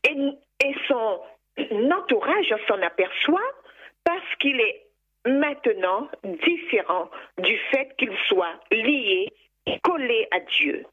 Et, 0.09 0.75
son 0.89 1.21
l'entourage 1.71 2.53
s'en 2.67 2.81
aperçoit 2.83 3.53
parce 4.03 4.35
qu'il 4.41 4.61
est 4.61 4.87
maintenant 5.27 6.09
différent 6.25 7.11
du 7.39 7.57
fait 7.71 7.95
qu'il 7.97 8.13
soit 8.29 8.59
lié, 8.71 9.29
collé 9.83 10.29
à 10.31 10.41
Dieu. 10.41 10.87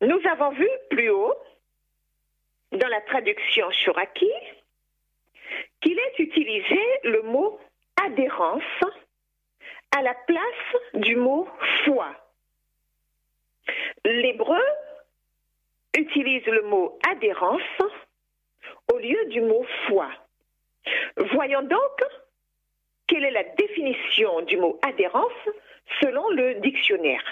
Nous 0.00 0.20
avons 0.30 0.50
vu 0.50 0.68
plus 0.90 1.10
haut, 1.10 1.34
dans 2.72 2.88
la 2.88 3.00
traduction 3.02 3.70
Shuraki, 3.70 4.30
qu'il 5.80 5.98
est 5.98 6.18
utilisé 6.18 6.80
le 7.04 7.22
mot 7.22 7.58
adhérence 8.04 8.62
à 9.96 10.02
la 10.02 10.14
place 10.14 10.76
du 10.94 11.16
mot 11.16 11.48
foi. 11.84 12.14
L'hébreu 14.04 14.62
utilise 15.96 16.44
le 16.46 16.62
mot 16.62 16.98
adhérence 17.08 17.62
au 18.92 18.98
lieu 18.98 19.26
du 19.26 19.40
mot 19.40 19.64
foi. 19.86 20.10
Voyons 21.32 21.62
donc 21.62 22.02
quelle 23.06 23.24
est 23.24 23.30
la 23.30 23.44
définition 23.44 24.42
du 24.42 24.56
mot 24.56 24.78
adhérence 24.82 25.48
selon 26.00 26.28
le 26.30 26.54
dictionnaire. 26.60 27.22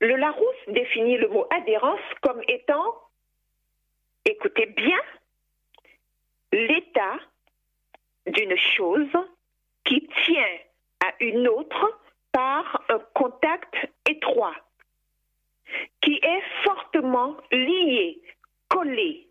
Le 0.00 0.16
Larousse 0.16 0.68
définit 0.68 1.16
le 1.16 1.28
mot 1.28 1.46
adhérence 1.50 2.00
comme 2.20 2.42
étant, 2.48 2.94
écoutez 4.24 4.66
bien, 4.66 5.00
l'état 6.52 7.18
d'une 8.26 8.56
chose 8.56 9.12
qui 9.84 10.06
tient 10.24 10.58
à 11.04 11.12
une 11.20 11.48
autre 11.48 12.00
par 12.32 12.82
un 12.90 12.98
contact 13.14 13.74
étroit 14.08 14.54
qui 16.02 16.20
est 16.22 16.42
fortement 16.62 17.36
lié, 17.50 18.20
collé. 18.68 19.28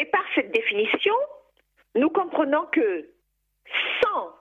Et 0.00 0.04
par 0.06 0.24
cette 0.34 0.50
définition, 0.50 1.14
nous 1.94 2.10
comprenons 2.10 2.66
que 2.66 3.08
sans 4.02 4.34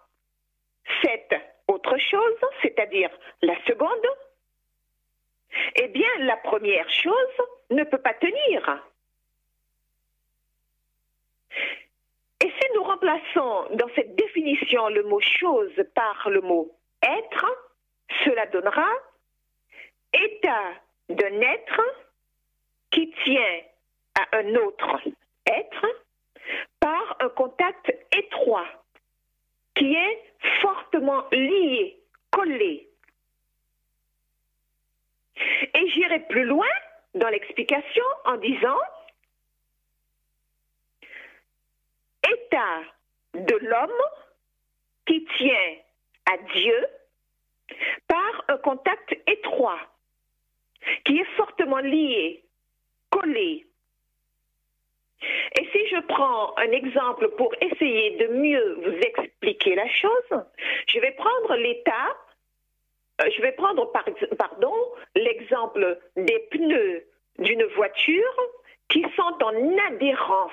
cette 1.01 1.35
autre 1.67 1.97
chose, 1.97 2.37
c'est-à-dire 2.61 3.09
la 3.41 3.55
seconde, 3.65 4.07
eh 5.75 5.87
bien 5.87 6.09
la 6.19 6.37
première 6.37 6.89
chose 6.89 7.41
ne 7.69 7.83
peut 7.83 8.01
pas 8.01 8.13
tenir. 8.13 8.83
Et 12.43 12.49
si 12.49 12.73
nous 12.73 12.83
remplaçons 12.83 13.67
dans 13.75 13.89
cette 13.95 14.15
définition 14.15 14.89
le 14.89 15.03
mot 15.03 15.19
chose 15.19 15.73
par 15.93 16.29
le 16.29 16.41
mot 16.41 16.71
être, 17.03 17.45
cela 18.23 18.45
donnera 18.47 18.87
état 20.13 20.71
d'un 21.09 21.41
être 21.41 21.81
qui 22.89 23.11
tient 23.23 23.61
à 24.19 24.37
un 24.37 24.55
autre 24.55 24.99
être 25.45 25.85
par 26.79 27.17
un 27.19 27.29
contact 27.29 27.93
étroit 28.11 28.67
qui 29.75 29.93
est 29.93 30.23
fortement 30.61 31.25
lié, 31.31 31.99
collé. 32.31 32.87
Et 35.73 35.89
j'irai 35.89 36.19
plus 36.27 36.45
loin 36.45 36.67
dans 37.15 37.29
l'explication 37.29 38.03
en 38.25 38.37
disant 38.37 38.79
état 42.31 42.81
de 43.33 43.55
l'homme 43.55 43.89
qui 45.05 45.25
tient 45.37 45.75
à 46.25 46.37
Dieu 46.53 46.87
par 48.07 48.43
un 48.49 48.57
contact 48.57 49.15
étroit 49.27 49.79
qui 51.05 51.17
est 51.19 51.35
fortement 51.37 51.79
lié, 51.79 52.43
collé. 53.09 53.67
Et 55.59 55.65
si 55.71 55.87
je 55.87 55.99
prends 56.07 56.57
un 56.57 56.71
exemple 56.71 57.29
pour 57.37 57.53
essayer 57.61 58.11
de 58.17 58.27
mieux 58.27 58.73
vous 58.83 58.97
expliquer 58.97 59.75
la 59.75 59.87
chose, 59.87 60.43
je 60.87 60.99
vais 60.99 61.11
prendre 61.11 61.55
l'état, 61.55 62.17
euh, 63.21 63.29
je 63.35 63.41
vais 63.41 63.51
prendre 63.51 63.91
pardon, 64.37 64.73
l'exemple 65.15 65.99
des 66.15 66.39
pneus 66.51 67.03
d'une 67.39 67.63
voiture 67.75 68.35
qui 68.89 69.05
sont 69.15 69.43
en 69.43 69.77
adhérence 69.89 70.51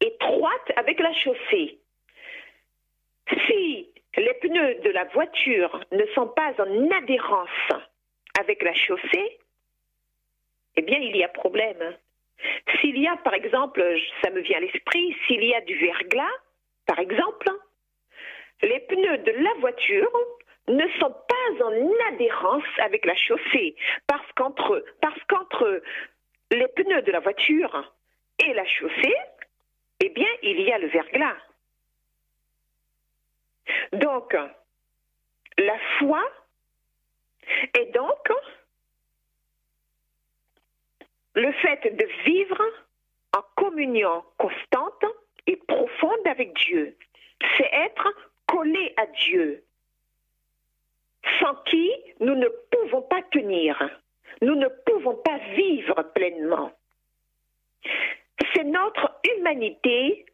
étroite 0.00 0.72
avec 0.76 0.98
la 0.98 1.12
chaussée. 1.12 1.78
Si 3.46 3.88
les 4.16 4.34
pneus 4.34 4.76
de 4.82 4.90
la 4.90 5.04
voiture 5.04 5.80
ne 5.92 6.04
sont 6.14 6.28
pas 6.28 6.52
en 6.58 6.90
adhérence 6.90 7.48
avec 8.38 8.62
la 8.62 8.74
chaussée, 8.74 9.38
eh 10.76 10.82
bien, 10.82 10.98
il 10.98 11.16
y 11.16 11.24
a 11.24 11.28
problème. 11.28 11.96
S'il 12.80 12.98
y 12.98 13.06
a, 13.06 13.16
par 13.16 13.34
exemple, 13.34 13.82
ça 14.22 14.30
me 14.30 14.40
vient 14.40 14.58
à 14.58 14.60
l'esprit, 14.60 15.16
s'il 15.26 15.42
y 15.42 15.54
a 15.54 15.60
du 15.62 15.76
verglas, 15.76 16.30
par 16.86 16.98
exemple, 16.98 17.48
les 18.62 18.80
pneus 18.80 19.18
de 19.18 19.32
la 19.32 19.54
voiture 19.60 20.10
ne 20.68 20.86
sont 20.98 21.12
pas 21.12 21.64
en 21.64 22.12
adhérence 22.12 22.64
avec 22.78 23.04
la 23.04 23.14
chaussée, 23.16 23.76
parce 24.06 24.26
qu'entre, 24.34 24.84
les 26.50 26.68
pneus 26.68 27.02
de 27.02 27.12
la 27.12 27.20
voiture 27.20 27.92
et 28.44 28.52
la 28.52 28.66
chaussée, 28.66 29.16
eh 30.00 30.08
bien, 30.10 30.28
il 30.42 30.60
y 30.60 30.72
a 30.72 30.78
le 30.78 30.88
verglas. 30.88 31.36
Donc, 33.92 34.36
la 35.58 35.78
foi 35.98 36.22
et 37.78 37.86
donc, 37.86 38.32
le 41.36 41.52
fait 41.52 41.94
de 41.94 42.04
vivre 42.24 42.60
en 43.36 43.42
communion 43.56 44.24
constante 44.38 45.04
et 45.46 45.56
profonde 45.56 46.26
avec 46.26 46.54
Dieu, 46.54 46.96
c'est 47.56 47.70
être 47.72 48.08
collé 48.46 48.94
à 48.96 49.06
Dieu, 49.06 49.62
sans 51.38 51.54
qui 51.66 51.92
nous 52.20 52.34
ne 52.34 52.48
pouvons 52.70 53.02
pas 53.02 53.22
tenir, 53.30 53.78
nous 54.40 54.54
ne 54.54 54.68
pouvons 54.86 55.16
pas 55.16 55.38
vivre 55.54 56.02
pleinement. 56.14 56.72
C'est 58.54 58.64
notre 58.64 59.20
humanité 59.36 60.24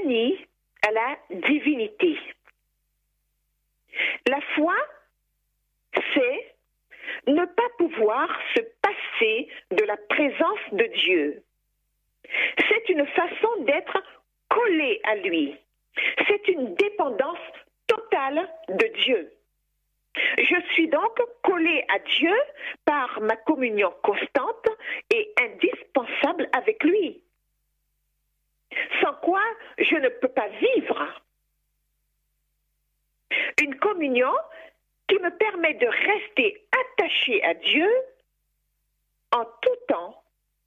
unie 0.00 0.46
à 0.86 0.90
la 0.90 1.16
divinité. 1.30 2.18
La 4.26 4.40
foi 4.54 4.74
c'est 6.14 6.47
ne 7.26 7.44
pas 7.44 7.68
pouvoir 7.78 8.28
se 8.54 8.62
passer 8.82 9.48
de 9.70 9.84
la 9.84 9.96
présence 9.96 10.72
de 10.72 10.84
Dieu. 10.84 11.42
C'est 12.68 12.88
une 12.88 13.06
façon 13.06 13.62
d'être 13.64 14.02
collé 14.48 15.00
à 15.04 15.16
lui. 15.16 15.56
C'est 16.26 16.48
une 16.48 16.74
dépendance 16.74 17.38
totale 17.86 18.48
de 18.68 18.86
Dieu. 19.04 19.32
Je 20.38 20.72
suis 20.72 20.88
donc 20.88 21.20
collé 21.42 21.84
à 21.88 21.98
Dieu 21.98 22.34
par 22.84 23.20
ma 23.20 23.36
communion 23.36 23.92
constante 24.02 24.68
et 25.10 25.32
indispensable 25.40 26.48
avec 26.52 26.82
lui. 26.84 27.22
Sans 29.00 29.14
quoi 29.14 29.42
je 29.78 29.96
ne 29.96 30.08
peux 30.08 30.28
pas 30.28 30.48
vivre. 30.48 31.22
Une 33.62 33.76
communion 33.76 34.32
qui 35.08 35.18
me 35.18 35.30
permet 35.30 35.74
de 35.74 35.86
rester 35.86 36.64
attaché 36.72 37.42
à 37.42 37.54
Dieu 37.54 37.88
en 39.32 39.44
tout 39.62 39.76
temps 39.88 40.22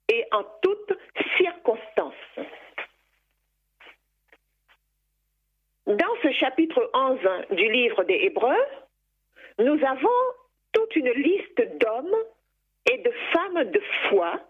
et 0.08 0.24
en 0.32 0.44
toutes 0.62 0.98
circonstances. 1.36 2.14
Dans 5.86 6.14
ce 6.22 6.32
chapitre 6.32 6.90
11 6.94 7.18
du 7.56 7.70
livre 7.70 8.04
des 8.04 8.20
Hébreux, 8.22 8.66
nous 9.58 9.84
avons 9.84 10.08
toute 10.72 10.94
une 10.96 11.10
liste 11.10 11.78
d'hommes 11.78 12.16
et 12.90 12.98
de 12.98 13.12
femmes 13.32 13.64
de 13.64 13.82
foi 14.08 14.40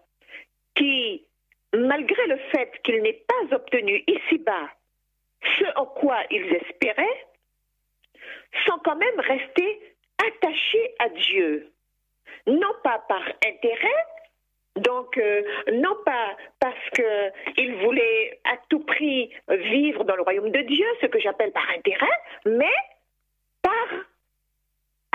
qui, 0.75 1.25
malgré 1.73 2.27
le 2.27 2.37
fait 2.51 2.71
qu'ils 2.83 3.01
n'aient 3.01 3.25
pas 3.27 3.55
obtenu 3.55 4.03
ici-bas 4.07 4.69
ce 5.57 5.65
en 5.75 5.85
quoi 5.85 6.17
ils 6.31 6.53
espéraient, 6.55 7.25
sont 8.65 8.79
quand 8.83 8.95
même 8.95 9.19
restés 9.19 9.95
attachés 10.27 10.95
à 10.99 11.09
Dieu. 11.09 11.71
Non 12.47 12.73
pas 12.83 12.99
par 13.07 13.23
intérêt, 13.45 14.05
donc, 14.75 15.17
euh, 15.17 15.43
non 15.73 15.95
pas 16.03 16.35
parce 16.59 16.89
qu'ils 16.95 17.75
voulaient 17.75 18.39
à 18.43 18.57
tout 18.69 18.79
prix 18.79 19.31
vivre 19.47 20.03
dans 20.03 20.15
le 20.15 20.23
royaume 20.23 20.49
de 20.49 20.61
Dieu, 20.61 20.85
ce 21.01 21.05
que 21.05 21.19
j'appelle 21.19 21.51
par 21.51 21.69
intérêt, 21.69 22.19
mais 22.45 22.73
par 23.61 23.87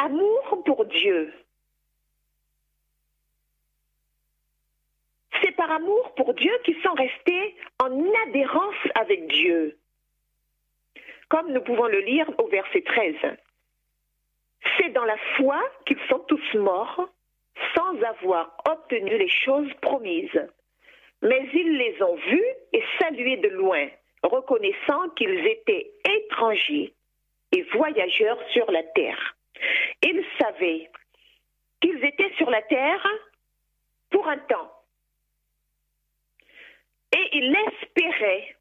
amour 0.05 0.63
pour 0.65 0.85
Dieu. 0.87 1.33
C'est 5.43 5.53
par 5.57 5.71
amour 5.73 6.15
pour 6.15 6.35
Dieu 6.35 6.53
qu'ils 6.65 6.81
sont 6.83 6.95
restés 6.95 7.57
en 7.81 7.91
adhérence 8.29 8.77
avec 8.95 9.27
Dieu. 9.29 9.77
Comme 11.29 11.53
nous 11.53 11.61
pouvons 11.61 11.87
le 11.87 12.01
lire 12.01 12.31
au 12.39 12.49
verset 12.49 12.83
13. 12.83 13.15
C'est 14.77 14.89
dans 14.91 15.05
la 15.05 15.17
foi 15.37 15.61
qu'ils 15.87 16.01
sont 16.09 16.21
tous 16.21 16.55
morts 16.55 17.09
sans 17.75 18.03
avoir 18.03 18.57
obtenu 18.69 19.19
les 19.19 19.29
choses 19.29 19.73
promises. 19.83 20.49
Mais 21.23 21.49
ils 21.53 21.77
les 21.77 22.03
ont 22.03 22.15
vus 22.15 22.47
et 22.73 22.83
salués 23.01 23.39
de 23.39 23.49
loin, 23.49 23.89
reconnaissant 24.23 25.09
qu'ils 25.17 25.47
étaient 25.47 25.91
étrangers 26.05 26.93
et 27.53 27.63
voyageurs 27.75 28.39
sur 28.53 28.71
la 28.71 28.83
terre. 28.83 29.37
Ils 30.03 30.25
savaient 30.41 30.91
qu'ils 31.81 32.05
étaient 32.05 32.33
sur 32.37 32.51
la 32.51 32.63
terre 32.63 33.07
pour 34.11 34.29
un 34.29 34.39
temps. 34.39 34.73
Et 37.17 37.29
ils 37.33 37.57
espéraient 37.69 38.57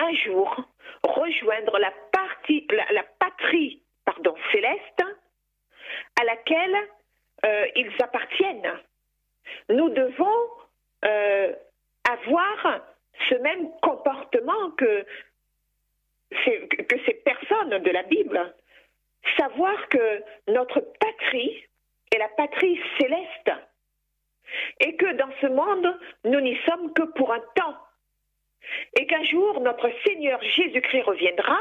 un 0.00 0.14
jour 0.14 0.56
rejoindre 1.02 1.78
la, 1.78 1.92
patrie 2.08 3.82
céleste 4.52 5.02
à 6.20 6.24
laquelle 6.24 6.76
euh, 7.44 7.66
ils 7.76 7.92
appartiennent. 8.02 8.78
Nous 9.68 9.88
devons 9.90 10.48
euh, 11.04 11.52
avoir 12.08 12.80
ce 13.28 13.34
même 13.36 13.70
comportement 13.80 14.70
que 14.76 15.04
ces 16.44 17.14
personnes 17.24 17.78
de 17.78 17.90
la 17.90 18.02
Bible. 18.04 18.54
Savoir 19.36 19.88
que 19.88 20.22
notre 20.48 20.80
patrie 20.80 21.64
est 22.14 22.18
la 22.18 22.28
patrie 22.28 22.80
céleste 22.98 23.50
et 24.80 24.96
que 24.96 25.12
dans 25.14 25.30
ce 25.40 25.46
monde, 25.46 25.98
nous 26.24 26.40
n'y 26.40 26.58
sommes 26.66 26.92
que 26.92 27.02
pour 27.02 27.32
un 27.32 27.40
temps. 27.54 27.76
Et 28.98 29.06
qu'un 29.06 29.24
jour, 29.24 29.60
notre 29.60 29.90
Seigneur 30.06 30.42
Jésus-Christ 30.42 31.02
reviendra 31.02 31.58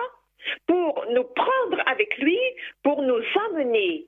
pour 0.68 1.06
nous 1.12 1.24
prendre 1.24 1.82
avec 1.86 2.18
lui, 2.18 2.40
pour 2.84 3.02
nous 3.02 3.22
emmener 3.50 4.08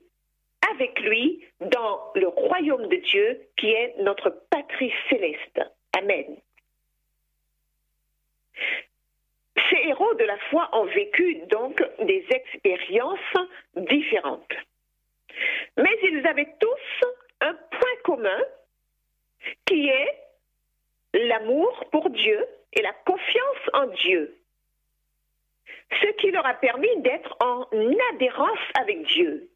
avec 0.72 0.98
lui 1.00 1.44
dans 1.60 2.12
le 2.14 2.28
royaume 2.28 2.88
de 2.88 2.96
Dieu 2.96 3.40
qui 3.56 3.70
est 3.70 3.94
notre 3.98 4.30
patrie 4.50 4.92
céleste. 5.08 5.60
Amen. 5.96 6.36
Ces 9.70 9.88
héros 9.88 10.14
de 10.14 10.24
la 10.24 10.38
foi 10.50 10.68
ont 10.72 10.84
vécu 10.86 11.36
donc 11.50 11.82
des 12.00 12.24
expériences 12.30 13.18
différentes. 13.76 14.52
Mais 15.76 15.98
ils 16.02 16.26
avaient 16.26 16.52
tous 16.60 17.08
un 17.40 17.54
point 17.54 17.96
commun 18.04 18.42
qui 19.66 19.88
est 19.88 20.18
l'amour 21.14 21.84
pour 21.90 22.10
Dieu 22.10 22.46
et 22.74 22.82
la 22.82 22.92
confiance 22.92 23.70
en 23.72 23.86
Dieu. 23.86 24.36
Ce 26.02 26.06
qui 26.18 26.30
leur 26.30 26.46
a 26.46 26.54
permis 26.54 27.00
d'être 27.02 27.36
en 27.40 27.66
adhérence 28.12 28.58
avec 28.74 29.02
Dieu 29.06 29.48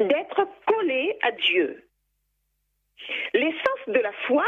d'être 0.00 0.48
collé 0.66 1.16
à 1.22 1.32
Dieu. 1.32 1.88
L'essence 3.34 3.88
de 3.88 3.98
la 3.98 4.12
foi, 4.26 4.46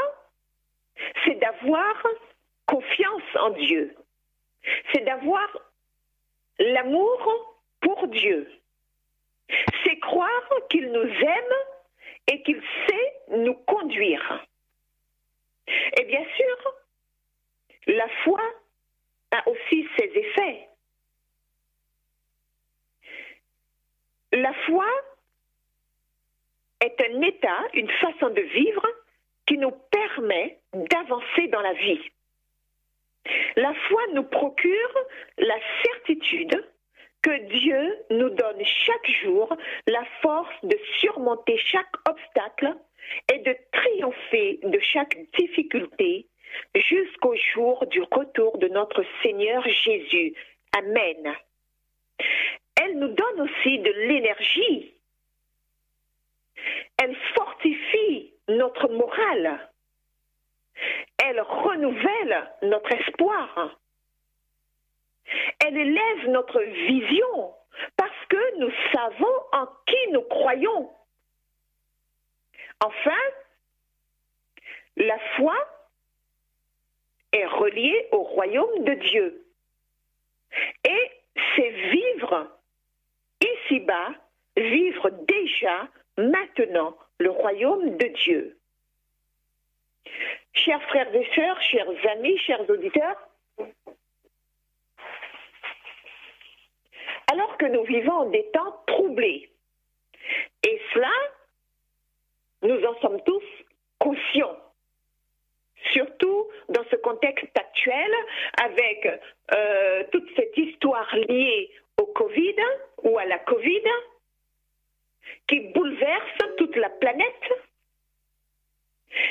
c'est 1.25 1.35
d'avoir 1.35 2.03
confiance 2.67 3.23
en 3.41 3.51
Dieu. 3.51 3.95
C'est 4.93 5.05
d'avoir 5.05 5.49
l'amour 6.59 7.57
pour 7.81 8.09
Dieu. 8.09 8.51
C'est 9.85 9.99
croire 9.99 10.51
qu'il 10.71 10.91
nous 10.91 11.03
aime 11.03 11.55
et 12.29 12.43
qu'il 12.43 12.63
sait 12.89 13.13
nous 13.31 13.55
conduire. 13.55 14.47
Et 15.99 16.05
bien 16.05 16.25
sûr, 16.37 16.75
la 17.87 18.09
foi 18.23 18.41
a 19.31 19.49
aussi 19.49 19.87
ses 19.97 20.11
effets. 20.15 20.69
La 24.33 24.53
foi 24.67 24.87
est 26.81 27.01
un 27.01 27.21
état, 27.23 27.61
une 27.75 27.91
façon 27.91 28.31
de 28.31 28.41
vivre 28.41 28.87
qui 29.47 29.59
nous 29.59 29.73
permet 29.91 30.59
d'avancer 30.73 31.49
dans 31.49 31.61
la 31.61 31.73
vie. 31.75 32.11
La 33.57 33.73
foi 33.89 34.03
nous 34.13 34.25
procure 34.25 34.95
la 35.39 35.57
certitude 35.85 36.65
que 37.23 37.39
Dieu 37.59 37.99
nous 38.11 38.31
donne 38.31 38.65
chaque 38.65 39.11
jour 39.23 39.57
la 39.87 40.05
force 40.21 40.55
de 40.63 40.79
surmonter 40.99 41.57
chaque 41.59 41.95
obstacle 42.09 42.77
et 43.33 43.39
de 43.39 43.57
triompher 43.73 44.61
de 44.63 44.79
chaque 44.81 45.17
difficulté 45.39 46.27
jusqu'au 46.75 47.35
jour 47.55 47.87
du 47.87 48.03
retour 48.03 48.59
de 48.59 48.69
notre 48.69 49.05
Seigneur 49.23 49.63
Jésus. 49.69 50.35
Amen. 50.77 51.35
Elle 52.81 52.99
nous 52.99 53.09
donne 53.09 53.41
aussi 53.41 53.79
de 53.79 53.91
l'énergie 54.09 54.95
elle 57.05 57.17
fortifie 57.35 58.33
notre 58.49 58.89
morale. 58.89 59.69
Elle 61.23 61.41
renouvelle 61.41 62.51
notre 62.63 62.93
espoir. 62.93 63.79
Elle 65.65 65.77
élève 65.77 66.29
notre 66.29 66.61
vision 66.61 67.55
parce 67.97 68.27
que 68.29 68.59
nous 68.59 68.73
savons 68.93 69.37
en 69.53 69.67
qui 69.87 70.13
nous 70.13 70.23
croyons. 70.23 70.91
Enfin, 72.85 73.23
la 74.97 75.19
foi 75.37 75.57
est 77.35 77.47
reliée 77.47 78.09
au 78.13 78.23
royaume 78.23 78.85
de 78.85 78.95
Dieu. 78.95 79.45
Et 80.85 81.11
c'est 81.55 81.71
vivre 81.71 82.49
ici-bas, 83.43 84.15
vivre 84.57 85.11
déjà 85.27 85.89
maintenant 86.17 86.97
le 87.19 87.31
royaume 87.31 87.97
de 87.97 88.07
Dieu. 88.07 88.57
Chers 90.53 90.83
frères 90.85 91.13
et 91.15 91.29
sœurs, 91.35 91.61
chers 91.61 91.89
amis, 92.13 92.39
chers 92.39 92.69
auditeurs, 92.71 93.29
alors 97.33 97.57
que 97.57 97.67
nous 97.67 97.85
vivons 97.85 98.31
des 98.31 98.49
temps 98.53 98.83
troublés, 98.87 99.51
et 100.63 100.81
cela, 100.93 101.11
nous 102.63 102.83
en 102.85 103.01
sommes 103.01 103.21
tous 103.25 103.43
conscients, 103.99 104.57
surtout 105.93 106.49
dans 106.69 106.85
ce 106.91 106.97
contexte 106.97 107.57
actuel 107.57 108.11
avec 108.63 109.21
euh, 109.53 110.05
toute 110.13 110.29
cette 110.37 110.57
histoire 110.57 111.15
liée 111.29 111.71
au 112.01 112.07
Covid 112.07 112.57
ou 113.03 113.19
à 113.19 113.25
la 113.25 113.39
Covid, 113.39 113.83
qui 115.49 115.61
bouleverse 115.61 116.57
toute 116.57 116.77
la 116.77 116.91
planète, 116.91 117.53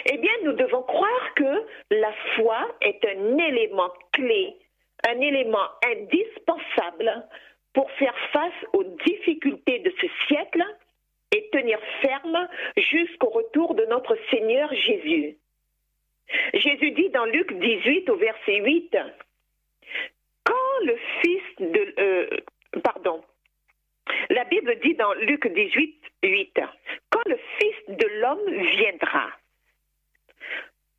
eh 0.06 0.18
bien, 0.18 0.32
nous 0.44 0.54
devons 0.54 0.84
croire 0.84 1.34
que 1.36 1.66
la 1.92 2.14
foi 2.36 2.76
est 2.82 3.04
un 3.06 3.38
élément 3.38 3.92
clé, 4.12 4.56
un 5.08 5.20
élément 5.20 5.68
indispensable 5.86 7.28
pour 7.74 7.90
faire 7.92 8.16
face 8.32 8.54
aux 8.74 8.84
difficultés 8.84 9.80
de 9.80 9.94
ce 10.00 10.08
siècle 10.28 10.64
et 11.36 11.50
tenir 11.52 11.80
ferme 12.02 12.48
jusqu'au 12.78 13.30
retour 13.30 13.76
de 13.76 13.86
notre 13.86 14.18
Seigneur 14.30 14.72
Jésus. 14.74 15.38
Jésus 16.54 16.92
dit 16.92 17.10
dans 17.10 17.26
Luc 17.26 17.54
18 17.54 18.10
au 18.10 18.16
verset 18.16 18.58
8, 18.58 18.98
quand 20.44 20.86
le 20.86 20.98
Fils 21.22 21.44
de... 21.60 21.94
Euh, 22.00 22.38
pardon. 22.84 23.24
La 24.30 24.44
Bible 24.46 24.80
dit 24.82 24.96
dans 24.96 25.14
Luc 25.14 25.48
18, 25.48 25.96
8, 26.24 26.60
quand 27.10 27.22
le 27.26 27.38
Fils 27.58 27.98
de 27.98 28.08
l'homme 28.20 28.62
viendra, 28.78 29.30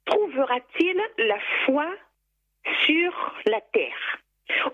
trouvera-t-il 0.06 1.00
la 1.18 1.38
foi 1.64 1.86
sur 2.86 3.34
la 3.46 3.60
terre? 3.72 4.23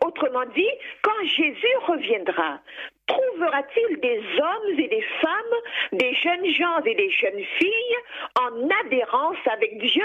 Autrement 0.05 0.47
dit, 0.47 0.71
quand 1.03 1.25
Jésus 1.25 1.77
reviendra, 1.87 2.61
trouvera-t-il 3.07 4.01
des 4.01 4.19
hommes 4.19 4.79
et 4.79 4.89
des 4.89 5.03
femmes, 5.21 5.55
des 5.93 6.15
jeunes 6.15 6.47
gens 6.47 6.83
et 6.83 6.95
des 6.95 7.11
jeunes 7.11 7.45
filles 7.59 7.97
en 8.41 8.69
adhérence 8.85 9.39
avec 9.47 9.79
Dieu, 9.79 10.05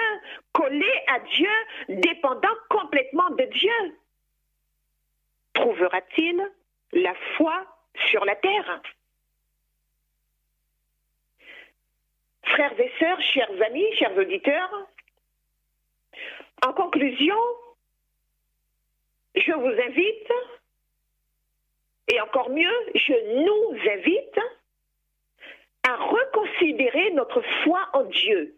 collés 0.53 1.01
à 1.07 1.19
Dieu, 1.19 1.49
dépendant 1.89 2.55
complètement 2.69 3.29
de 3.31 3.43
Dieu? 3.45 3.97
Trouvera-t-il 5.53 6.51
la 6.93 7.13
foi 7.35 7.65
sur 8.09 8.23
la 8.23 8.35
terre? 8.35 8.81
Frères 12.43 12.79
et 12.79 12.91
sœurs, 12.99 13.21
chers 13.21 13.61
amis, 13.65 13.85
chers 13.97 14.15
auditeurs, 14.15 14.87
en 16.65 16.73
conclusion, 16.73 17.35
je 19.35 19.51
vous 19.51 19.81
invite, 19.81 20.31
et 22.07 22.19
encore 22.21 22.49
mieux, 22.49 22.75
je 22.93 23.13
nous 23.43 23.91
invite 23.91 24.39
à 25.87 25.95
reconsidérer 25.97 27.11
notre 27.11 27.41
foi 27.63 27.87
en 27.93 28.03
Dieu. 28.03 28.55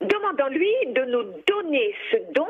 Demandons-lui 0.00 0.74
de 0.88 1.04
nous 1.04 1.42
donner 1.46 1.94
ce 2.10 2.16
don 2.32 2.48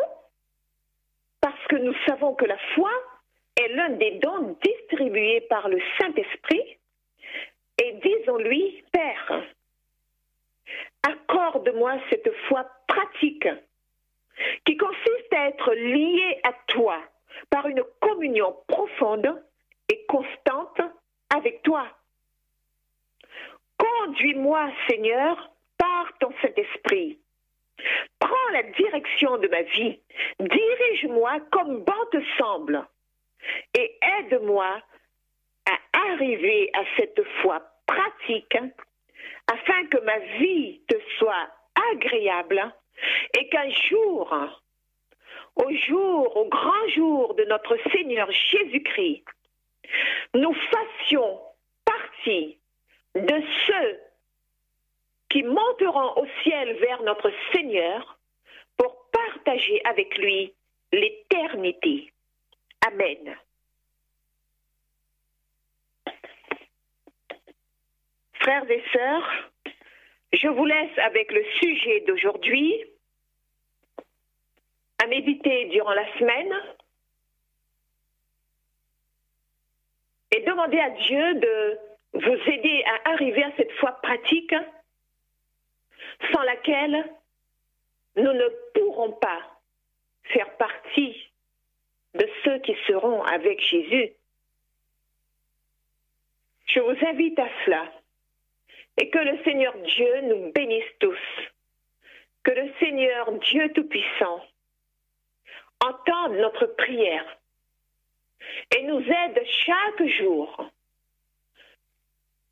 parce 1.40 1.66
que 1.68 1.76
nous 1.76 1.94
savons 2.06 2.34
que 2.34 2.46
la 2.46 2.58
foi 2.74 2.90
est 3.56 3.68
l'un 3.68 3.90
des 3.90 4.12
dons 4.12 4.56
distribués 4.62 5.42
par 5.42 5.68
le 5.68 5.78
Saint-Esprit 5.98 6.78
et 7.78 7.92
disons-lui, 8.02 8.82
Père, 8.92 9.42
accorde-moi 11.02 11.98
cette 12.10 12.32
foi 12.48 12.66
pratique 12.88 13.48
qui 14.64 14.76
consiste 14.76 15.32
à 15.32 15.48
être 15.48 15.72
lié 15.74 16.40
à 16.44 16.52
toi 16.68 16.98
par 17.50 17.66
une 17.66 17.82
communion 18.00 18.56
profonde 18.66 19.42
et 19.88 20.04
constante 20.06 20.80
avec 21.34 21.62
toi. 21.62 21.86
Conduis-moi, 23.78 24.70
Seigneur, 24.88 25.50
par 25.78 26.16
ton 26.18 26.32
Saint-Esprit. 26.40 27.18
Prends 28.18 28.50
la 28.52 28.62
direction 28.62 29.38
de 29.38 29.48
ma 29.48 29.62
vie. 29.62 30.00
Dirige-moi 30.40 31.40
comme 31.50 31.82
bon 31.84 32.04
te 32.12 32.18
semble. 32.38 32.86
Et 33.74 33.98
aide-moi 34.18 34.80
à 35.66 35.98
arriver 36.10 36.70
à 36.72 36.82
cette 36.96 37.22
foi 37.42 37.62
pratique 37.86 38.56
afin 39.52 39.86
que 39.86 39.98
ma 39.98 40.18
vie 40.38 40.80
te 40.88 40.96
soit 41.18 41.48
agréable 41.92 42.72
et 43.38 43.48
qu'un 43.48 43.70
jour, 43.70 44.34
au 45.56 45.70
jour, 45.72 46.36
au 46.36 46.48
grand 46.48 46.88
jour 46.88 47.34
de 47.34 47.44
notre 47.44 47.76
Seigneur 47.92 48.30
Jésus-Christ, 48.30 49.24
nous 50.34 50.54
fassions 50.54 51.40
partie 51.84 52.58
de 53.14 53.42
ceux 53.66 54.00
qui 55.28 55.42
monteront 55.42 56.22
au 56.22 56.26
ciel 56.42 56.76
vers 56.76 57.02
notre 57.02 57.30
Seigneur 57.52 58.18
pour 58.76 59.10
partager 59.10 59.80
avec 59.84 60.16
lui 60.18 60.52
l'éternité. 60.92 62.12
Amen. 62.86 63.36
Frères 68.34 68.70
et 68.70 68.84
sœurs, 68.92 69.50
je 70.36 70.48
vous 70.48 70.64
laisse 70.64 70.98
avec 70.98 71.30
le 71.32 71.44
sujet 71.60 72.00
d'aujourd'hui 72.06 72.84
à 75.02 75.06
méditer 75.06 75.66
durant 75.66 75.92
la 75.92 76.06
semaine 76.18 76.52
et 80.32 80.40
demander 80.40 80.78
à 80.78 80.90
Dieu 80.90 81.34
de 81.34 81.78
vous 82.14 82.50
aider 82.50 82.84
à 82.86 83.10
arriver 83.10 83.44
à 83.44 83.52
cette 83.56 83.72
foi 83.72 83.92
pratique 84.02 84.54
sans 86.32 86.42
laquelle 86.42 87.04
nous 88.16 88.32
ne 88.32 88.48
pourrons 88.74 89.12
pas 89.12 89.40
faire 90.24 90.56
partie 90.56 91.30
de 92.14 92.28
ceux 92.44 92.58
qui 92.60 92.74
seront 92.86 93.22
avec 93.22 93.60
Jésus. 93.60 94.12
Je 96.66 96.80
vous 96.80 97.06
invite 97.06 97.38
à 97.38 97.48
cela. 97.64 97.92
Et 98.96 99.10
que 99.10 99.18
le 99.18 99.42
Seigneur 99.44 99.74
Dieu 99.78 100.20
nous 100.22 100.52
bénisse 100.52 100.98
tous. 101.00 101.18
Que 102.44 102.52
le 102.52 102.72
Seigneur 102.78 103.32
Dieu 103.32 103.72
Tout-Puissant 103.72 104.44
entende 105.80 106.34
notre 106.34 106.66
prière 106.66 107.38
et 108.76 108.82
nous 108.82 109.00
aide 109.00 109.42
chaque 109.46 110.06
jour. 110.18 110.70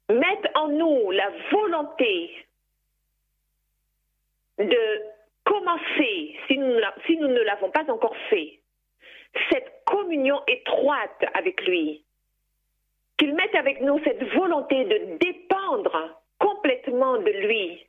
Mette 0.09 0.51
en 0.55 0.69
nous 0.69 1.11
la 1.11 1.31
volonté 1.51 2.47
de 4.59 5.03
commencer, 5.45 6.39
si 6.47 6.59
nous, 6.59 6.77
si 7.07 7.17
nous 7.17 7.29
ne 7.29 7.41
l'avons 7.41 7.71
pas 7.71 7.91
encore 7.91 8.17
fait, 8.29 8.61
cette 9.51 9.85
communion 9.85 10.43
étroite 10.47 11.25
avec 11.35 11.63
lui. 11.67 12.05
Qu'il 13.19 13.35
mette 13.35 13.55
avec 13.55 13.81
nous 13.81 14.03
cette 14.05 14.23
volonté 14.35 14.85
de 14.85 15.17
dépendre 15.19 16.22
complètement 16.83 17.19
de 17.19 17.31
lui 17.47 17.87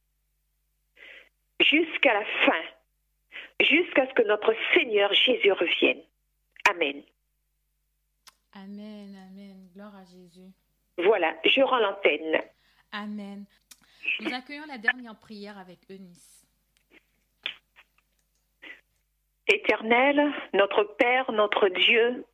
jusqu'à 1.59 2.13
la 2.13 2.25
fin, 2.45 2.61
jusqu'à 3.59 4.07
ce 4.07 4.13
que 4.13 4.23
notre 4.23 4.53
Seigneur 4.73 5.13
Jésus 5.13 5.51
revienne. 5.51 6.01
Amen. 6.69 7.03
Amen, 8.53 9.15
amen. 9.29 9.69
Gloire 9.73 9.95
à 9.95 10.05
Jésus. 10.05 10.51
Voilà, 10.97 11.35
je 11.45 11.61
rends 11.61 11.79
l'antenne. 11.79 12.41
Amen. 12.91 13.45
Nous 14.19 14.33
accueillons 14.33 14.65
la 14.67 14.77
dernière 14.77 15.15
prière 15.15 15.57
avec 15.57 15.79
Eunice. 15.89 16.45
Éternel, 19.47 20.31
notre 20.53 20.83
Père, 20.83 21.31
notre 21.31 21.67
Dieu, 21.69 22.25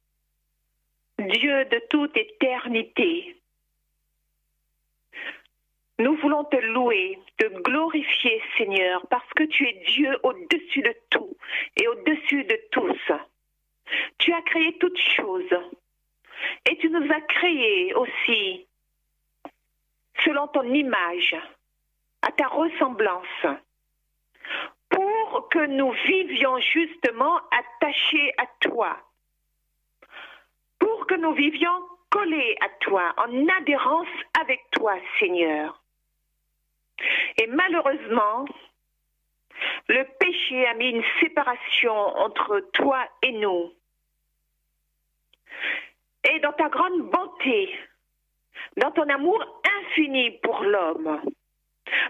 Dieu 1.17 1.65
de 1.65 1.81
toute 1.89 2.15
éternité, 2.15 3.41
nous 5.99 6.15
voulons 6.15 6.45
te 6.45 6.55
louer, 6.55 7.19
te 7.37 7.45
glorifier, 7.61 8.41
Seigneur, 8.57 9.05
parce 9.09 9.29
que 9.35 9.43
tu 9.43 9.67
es 9.67 9.73
Dieu 9.87 10.17
au-dessus 10.23 10.81
de 10.81 10.95
tout 11.09 11.35
et 11.75 11.87
au-dessus 11.87 12.43
de 12.45 12.59
tous. 12.71 13.11
Tu 14.17 14.33
as 14.33 14.41
créé 14.43 14.77
toutes 14.79 14.99
choses 14.99 15.59
et 16.69 16.77
tu 16.77 16.89
nous 16.89 17.11
as 17.11 17.21
créés 17.21 17.93
aussi 17.93 18.65
selon 20.23 20.47
ton 20.47 20.63
image, 20.73 21.35
à 22.21 22.31
ta 22.31 22.47
ressemblance, 22.47 23.45
pour 24.89 25.49
que 25.49 25.65
nous 25.65 25.91
vivions 26.05 26.59
justement 26.59 27.39
attachés 27.51 28.33
à 28.37 28.45
toi, 28.59 28.97
pour 30.77 31.07
que 31.07 31.15
nous 31.15 31.33
vivions 31.33 31.87
collés 32.09 32.55
à 32.61 32.69
toi, 32.81 33.13
en 33.17 33.47
adhérence 33.59 34.07
avec 34.41 34.61
toi, 34.71 34.95
Seigneur. 35.19 35.78
Et 37.39 37.47
malheureusement, 37.47 38.45
le 39.87 40.03
péché 40.19 40.67
a 40.67 40.73
mis 40.73 40.89
une 40.89 41.03
séparation 41.21 41.93
entre 41.93 42.59
toi 42.73 42.99
et 43.23 43.31
nous. 43.31 43.71
Et 46.29 46.39
dans 46.39 46.51
ta 46.53 46.67
grande 46.67 47.09
bonté, 47.09 47.73
dans 48.75 48.91
ton 48.91 49.07
amour 49.07 49.61
infini 49.79 50.31
pour 50.43 50.61
l'homme, 50.63 51.21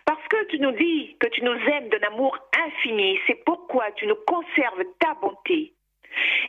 parce 0.06 0.28
que 0.30 0.46
tu 0.46 0.60
nous 0.60 0.72
dis 0.72 1.16
que 1.20 1.28
tu 1.28 1.44
nous 1.44 1.54
aimes 1.54 1.90
d'un 1.90 2.08
amour 2.08 2.36
infini, 2.66 3.20
c'est 3.28 3.44
pourquoi 3.46 3.92
tu 3.92 4.08
nous 4.08 4.18
conserves 4.28 4.84
ta 5.00 5.14
bonté. 5.22 5.74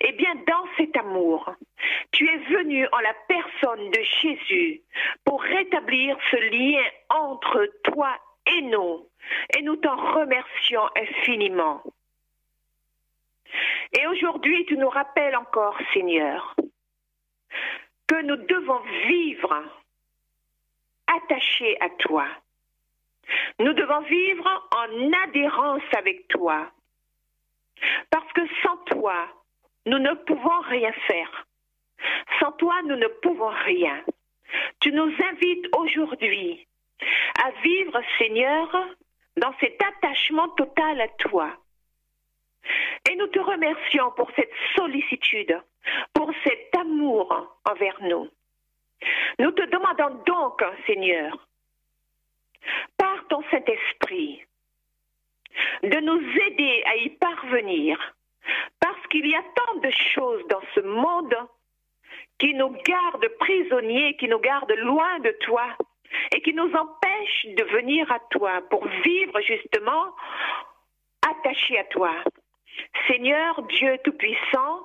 Eh 0.01 0.13
bien, 0.13 0.35
dans 0.47 0.65
cet 0.79 0.97
amour, 0.97 1.55
tu 2.13 2.27
es 2.27 2.39
venu 2.39 2.89
en 2.93 2.99
la 3.01 3.15
personne 3.29 3.91
de 3.91 4.01
Jésus 4.23 4.81
pour 5.27 5.43
rétablir 5.43 6.17
ce 6.31 6.37
lien 6.37 6.83
entre 7.11 7.67
toi 7.85 8.19
et 8.47 8.63
nous. 8.63 9.07
T'en 9.83 9.97
remercions 9.97 10.89
infiniment. 10.97 11.83
Et 13.93 14.07
aujourd'hui, 14.07 14.67
tu 14.67 14.77
nous 14.77 14.89
rappelles 14.89 15.37
encore, 15.37 15.77
Seigneur, 15.95 16.55
que 18.07 18.23
nous 18.23 18.37
devons 18.37 18.81
vivre 19.07 19.65
attachés 21.07 21.81
à 21.81 21.89
toi. 21.91 22.27
Nous 23.59 23.73
devons 23.73 24.01
vivre 24.03 24.69
en 24.77 25.13
adhérence 25.25 25.83
avec 25.97 26.29
toi. 26.29 26.71
Parce 28.11 28.33
que 28.33 28.43
sans 28.63 28.77
toi, 28.79 29.29
nous 29.87 29.99
ne 29.99 30.13
pouvons 30.13 30.61
rien 30.69 30.93
faire. 31.07 31.47
Sans 32.39 32.53
toi, 32.53 32.83
nous 32.83 32.97
ne 32.97 33.09
pouvons 33.23 33.53
rien. 33.65 34.03
Tu 34.81 34.93
nous 34.93 35.13
invites 35.31 35.67
aujourd'hui 35.77 36.67
à 37.43 37.51
vivre, 37.63 38.01
Seigneur, 38.19 38.69
dans 39.37 39.55
cet 39.61 39.81
attachement 39.83 40.49
total 40.51 41.01
à 41.01 41.09
toi. 41.19 41.51
Et 43.11 43.17
nous 43.17 43.29
te 43.29 43.39
remercions 43.39 44.11
pour 44.13 44.31
cette 44.37 44.53
sollicitude, 44.77 45.61
pour 46.13 46.31
cet 46.45 46.75
amour 46.77 47.59
envers 47.65 47.97
nous. 48.03 48.29
Nous 49.39 49.51
te 49.53 49.63
demandons 49.63 50.23
donc, 50.27 50.63
Seigneur, 50.87 51.49
par 52.99 53.27
ton 53.29 53.43
Saint-Esprit, 53.51 54.45
de 55.83 56.01
nous 56.01 56.21
aider 56.21 56.83
à 56.87 56.97
y 56.97 57.11
parvenir, 57.11 58.15
parce 58.79 59.07
qu'il 59.09 59.27
y 59.27 59.35
a 59.35 59.43
tant 59.43 59.81
de 59.81 59.91
choses 59.91 60.47
dans 60.49 60.61
ce 60.75 60.81
monde 60.81 61.35
qui 62.39 62.55
nous 62.55 62.71
gardent 62.85 63.29
prisonniers, 63.39 64.17
qui 64.17 64.29
nous 64.29 64.39
gardent 64.39 64.77
loin 64.77 65.19
de 65.21 65.31
toi 65.41 65.67
et 66.35 66.43
qui 66.43 66.53
nous 66.55 66.73
empêchent 66.73 67.47
de 67.57 67.65
venir 67.65 68.11
à 68.11 68.19
toi 68.31 68.61
pour 68.71 68.87
vivre 69.05 69.41
justement 69.41 70.15
attachés 71.23 71.79
à 71.79 71.85
toi. 71.85 72.13
Seigneur 73.09 73.63
Dieu 73.63 73.99
Tout-Puissant, 74.05 74.81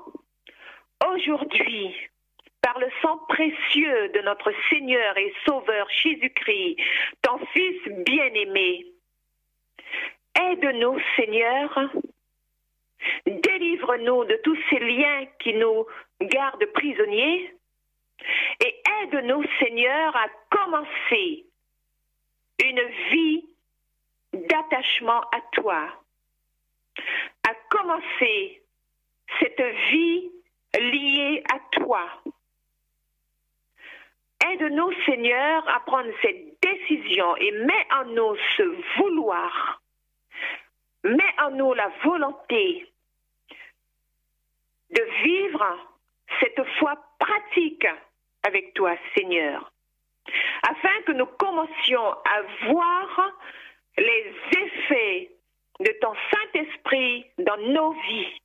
aujourd'hui, 1.08 1.96
par 2.62 2.80
le 2.80 2.88
sang 3.02 3.20
précieux 3.30 4.10
de 4.10 4.22
notre 4.22 4.52
Seigneur 4.70 5.18
et 5.18 5.34
Sauveur 5.46 5.88
Jésus-Christ, 5.90 6.78
ton 7.22 7.38
Fils 7.54 7.82
bien-aimé, 8.06 8.88
aide-nous, 10.36 10.98
Seigneur, 11.16 11.92
délivre-nous 13.28 14.26
de 14.26 14.40
tous 14.44 14.58
ces 14.70 14.80
liens 14.80 15.26
qui 15.40 15.54
nous 15.54 15.86
gardent 16.22 16.66
prisonniers 16.74 17.54
et 18.60 18.82
aide-nous, 19.02 19.44
Seigneur, 19.60 20.16
à 20.16 20.28
commencer 20.50 21.46
une 22.64 22.82
vie 23.12 23.46
d'attachement 24.34 25.22
à 25.32 25.42
toi, 25.54 25.88
à 27.48 27.54
commencer 27.70 28.62
cette 29.40 29.62
vie 29.92 30.32
liée 30.80 31.44
à 31.54 31.60
toi. 31.72 32.02
Aide-nous, 34.52 34.92
Seigneur, 35.06 35.68
à 35.70 35.80
prendre 35.82 36.12
cette 36.22 36.62
décision 36.62 37.36
et 37.38 37.52
mets 37.52 37.88
en 37.92 38.06
nous 38.06 38.36
ce 38.58 38.98
vouloir. 38.98 39.82
Mets 41.04 41.40
en 41.40 41.52
nous 41.52 41.74
la 41.74 41.90
volonté 42.04 42.92
de 44.92 45.02
vivre 45.24 45.78
cette 46.40 46.64
foi 46.80 46.96
pratique 47.20 47.88
avec 48.44 48.74
toi, 48.74 48.96
Seigneur, 49.18 49.72
afin 50.64 51.02
que 51.06 51.12
nous 51.14 51.26
commencions 51.26 52.12
à 52.12 52.42
voir 52.68 53.32
les 53.98 54.34
effets 54.58 55.32
de 55.80 55.92
ton 56.02 56.14
Saint-Esprit 56.32 57.26
dans 57.40 57.58
nos 57.58 57.92
vies, 57.92 58.42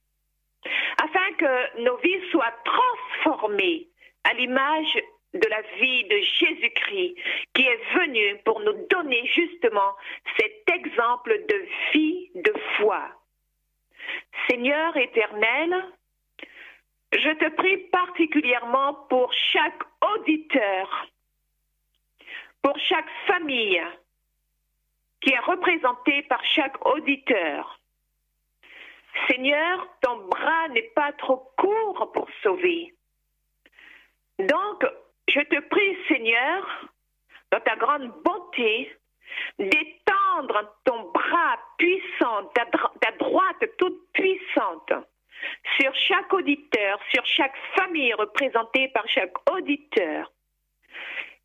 afin 1.03 1.33
que 1.35 1.83
nos 1.83 1.97
vies 1.99 2.31
soient 2.31 2.55
transformées 2.64 3.89
à 4.25 4.35
l'image 4.35 4.99
de 5.35 5.49
la 5.49 5.62
vie 5.79 6.05
de 6.05 6.16
Jésus-Christ 6.18 7.14
qui 7.55 7.62
est 7.62 7.95
venu 7.95 8.39
pour 8.45 8.61
nous 8.61 8.87
donner 8.91 9.27
justement 9.27 9.95
cet 10.39 10.75
exemple 10.75 11.33
de 11.49 11.66
vie 11.93 12.31
de 12.35 12.53
foi. 12.77 13.09
Seigneur 14.49 14.97
éternel, 14.97 15.85
je 17.13 17.31
te 17.31 17.49
prie 17.57 17.77
particulièrement 17.89 18.95
pour 19.09 19.33
chaque 19.33 19.83
auditeur, 20.15 21.07
pour 22.63 22.79
chaque 22.79 23.11
famille 23.27 23.83
qui 25.21 25.33
est 25.33 25.41
représentée 25.41 26.23
par 26.23 26.43
chaque 26.45 26.87
auditeur. 26.87 27.79
Seigneur, 29.29 29.89
ton 30.01 30.29
bras 30.29 30.69
n'est 30.69 30.91
pas 30.95 31.13
trop 31.13 31.53
court 31.59 32.11
pour 32.13 32.29
sauver. 32.43 32.95
Donc, 34.39 34.87
je 35.29 35.41
te 35.41 35.61
prie, 35.69 35.99
Seigneur, 36.09 36.89
dans 37.51 37.61
ta 37.61 37.77
grande 37.77 38.13
bonté, 38.25 38.97
d'étendre 39.59 40.77
ton 40.85 41.11
bras 41.11 41.59
puissant, 41.77 42.45
ta, 42.55 42.65
droite 43.19 43.77
toute 43.79 44.13
puissante 44.13 44.93
sur 45.80 45.95
chaque 45.95 46.32
auditeur, 46.32 46.99
sur 47.11 47.24
chaque 47.26 47.57
famille 47.76 48.12
représentée 48.14 48.88
par 48.88 49.09
chaque 49.09 49.34
auditeur, 49.51 50.32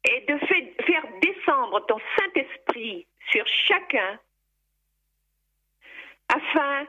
et 0.03 0.21
de 0.21 0.37
faire 0.37 1.03
descendre 1.21 1.85
ton 1.87 1.99
Saint-Esprit 2.17 3.07
sur 3.31 3.45
chacun, 3.47 4.19
afin 6.29 6.85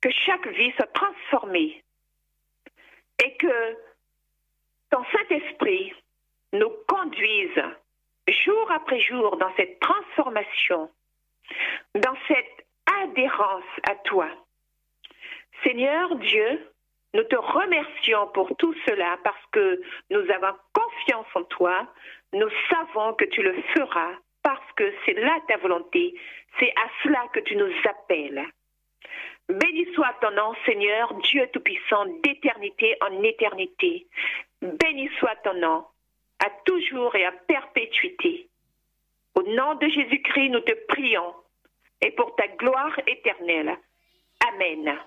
que 0.00 0.10
chaque 0.10 0.46
vie 0.48 0.72
soit 0.76 0.92
transformée 0.92 1.82
et 3.24 3.36
que 3.36 3.76
ton 4.90 5.04
Saint-Esprit 5.12 5.92
nous 6.52 6.70
conduise 6.86 7.62
jour 8.28 8.70
après 8.70 9.00
jour 9.00 9.36
dans 9.36 9.54
cette 9.56 9.80
transformation, 9.80 10.90
dans 11.94 12.16
cette 12.26 12.66
adhérence 13.02 13.64
à 13.88 13.94
toi. 13.96 14.28
Seigneur 15.62 16.14
Dieu, 16.16 16.70
nous 17.14 17.24
te 17.24 17.36
remercions 17.36 18.28
pour 18.28 18.54
tout 18.56 18.74
cela 18.86 19.18
parce 19.24 19.44
que 19.52 19.80
nous 20.10 20.30
avons 20.30 20.56
confiance 20.72 21.26
en 21.34 21.44
toi. 21.44 21.86
Nous 22.32 22.50
savons 22.70 23.14
que 23.14 23.24
tu 23.24 23.42
le 23.42 23.54
feras 23.74 24.12
parce 24.42 24.72
que 24.76 24.92
c'est 25.04 25.14
là 25.14 25.38
ta 25.48 25.56
volonté. 25.56 26.14
C'est 26.58 26.70
à 26.70 26.88
cela 27.02 27.26
que 27.32 27.40
tu 27.40 27.56
nous 27.56 27.72
appelles. 27.84 28.44
Béni 29.48 29.86
soit 29.94 30.14
ton 30.20 30.30
nom, 30.32 30.54
Seigneur, 30.66 31.14
Dieu 31.14 31.48
Tout-Puissant, 31.52 32.04
d'éternité 32.22 32.96
en 33.00 33.22
éternité. 33.22 34.06
Béni 34.60 35.08
soit 35.18 35.36
ton 35.36 35.54
nom, 35.54 35.86
à 36.44 36.50
toujours 36.66 37.14
et 37.14 37.24
à 37.24 37.32
perpétuité. 37.32 38.48
Au 39.34 39.42
nom 39.42 39.74
de 39.76 39.88
Jésus-Christ, 39.88 40.50
nous 40.50 40.60
te 40.60 40.74
prions, 40.88 41.34
et 42.02 42.10
pour 42.10 42.36
ta 42.36 42.46
gloire 42.48 42.98
éternelle. 43.06 43.78
Amen. 44.52 44.98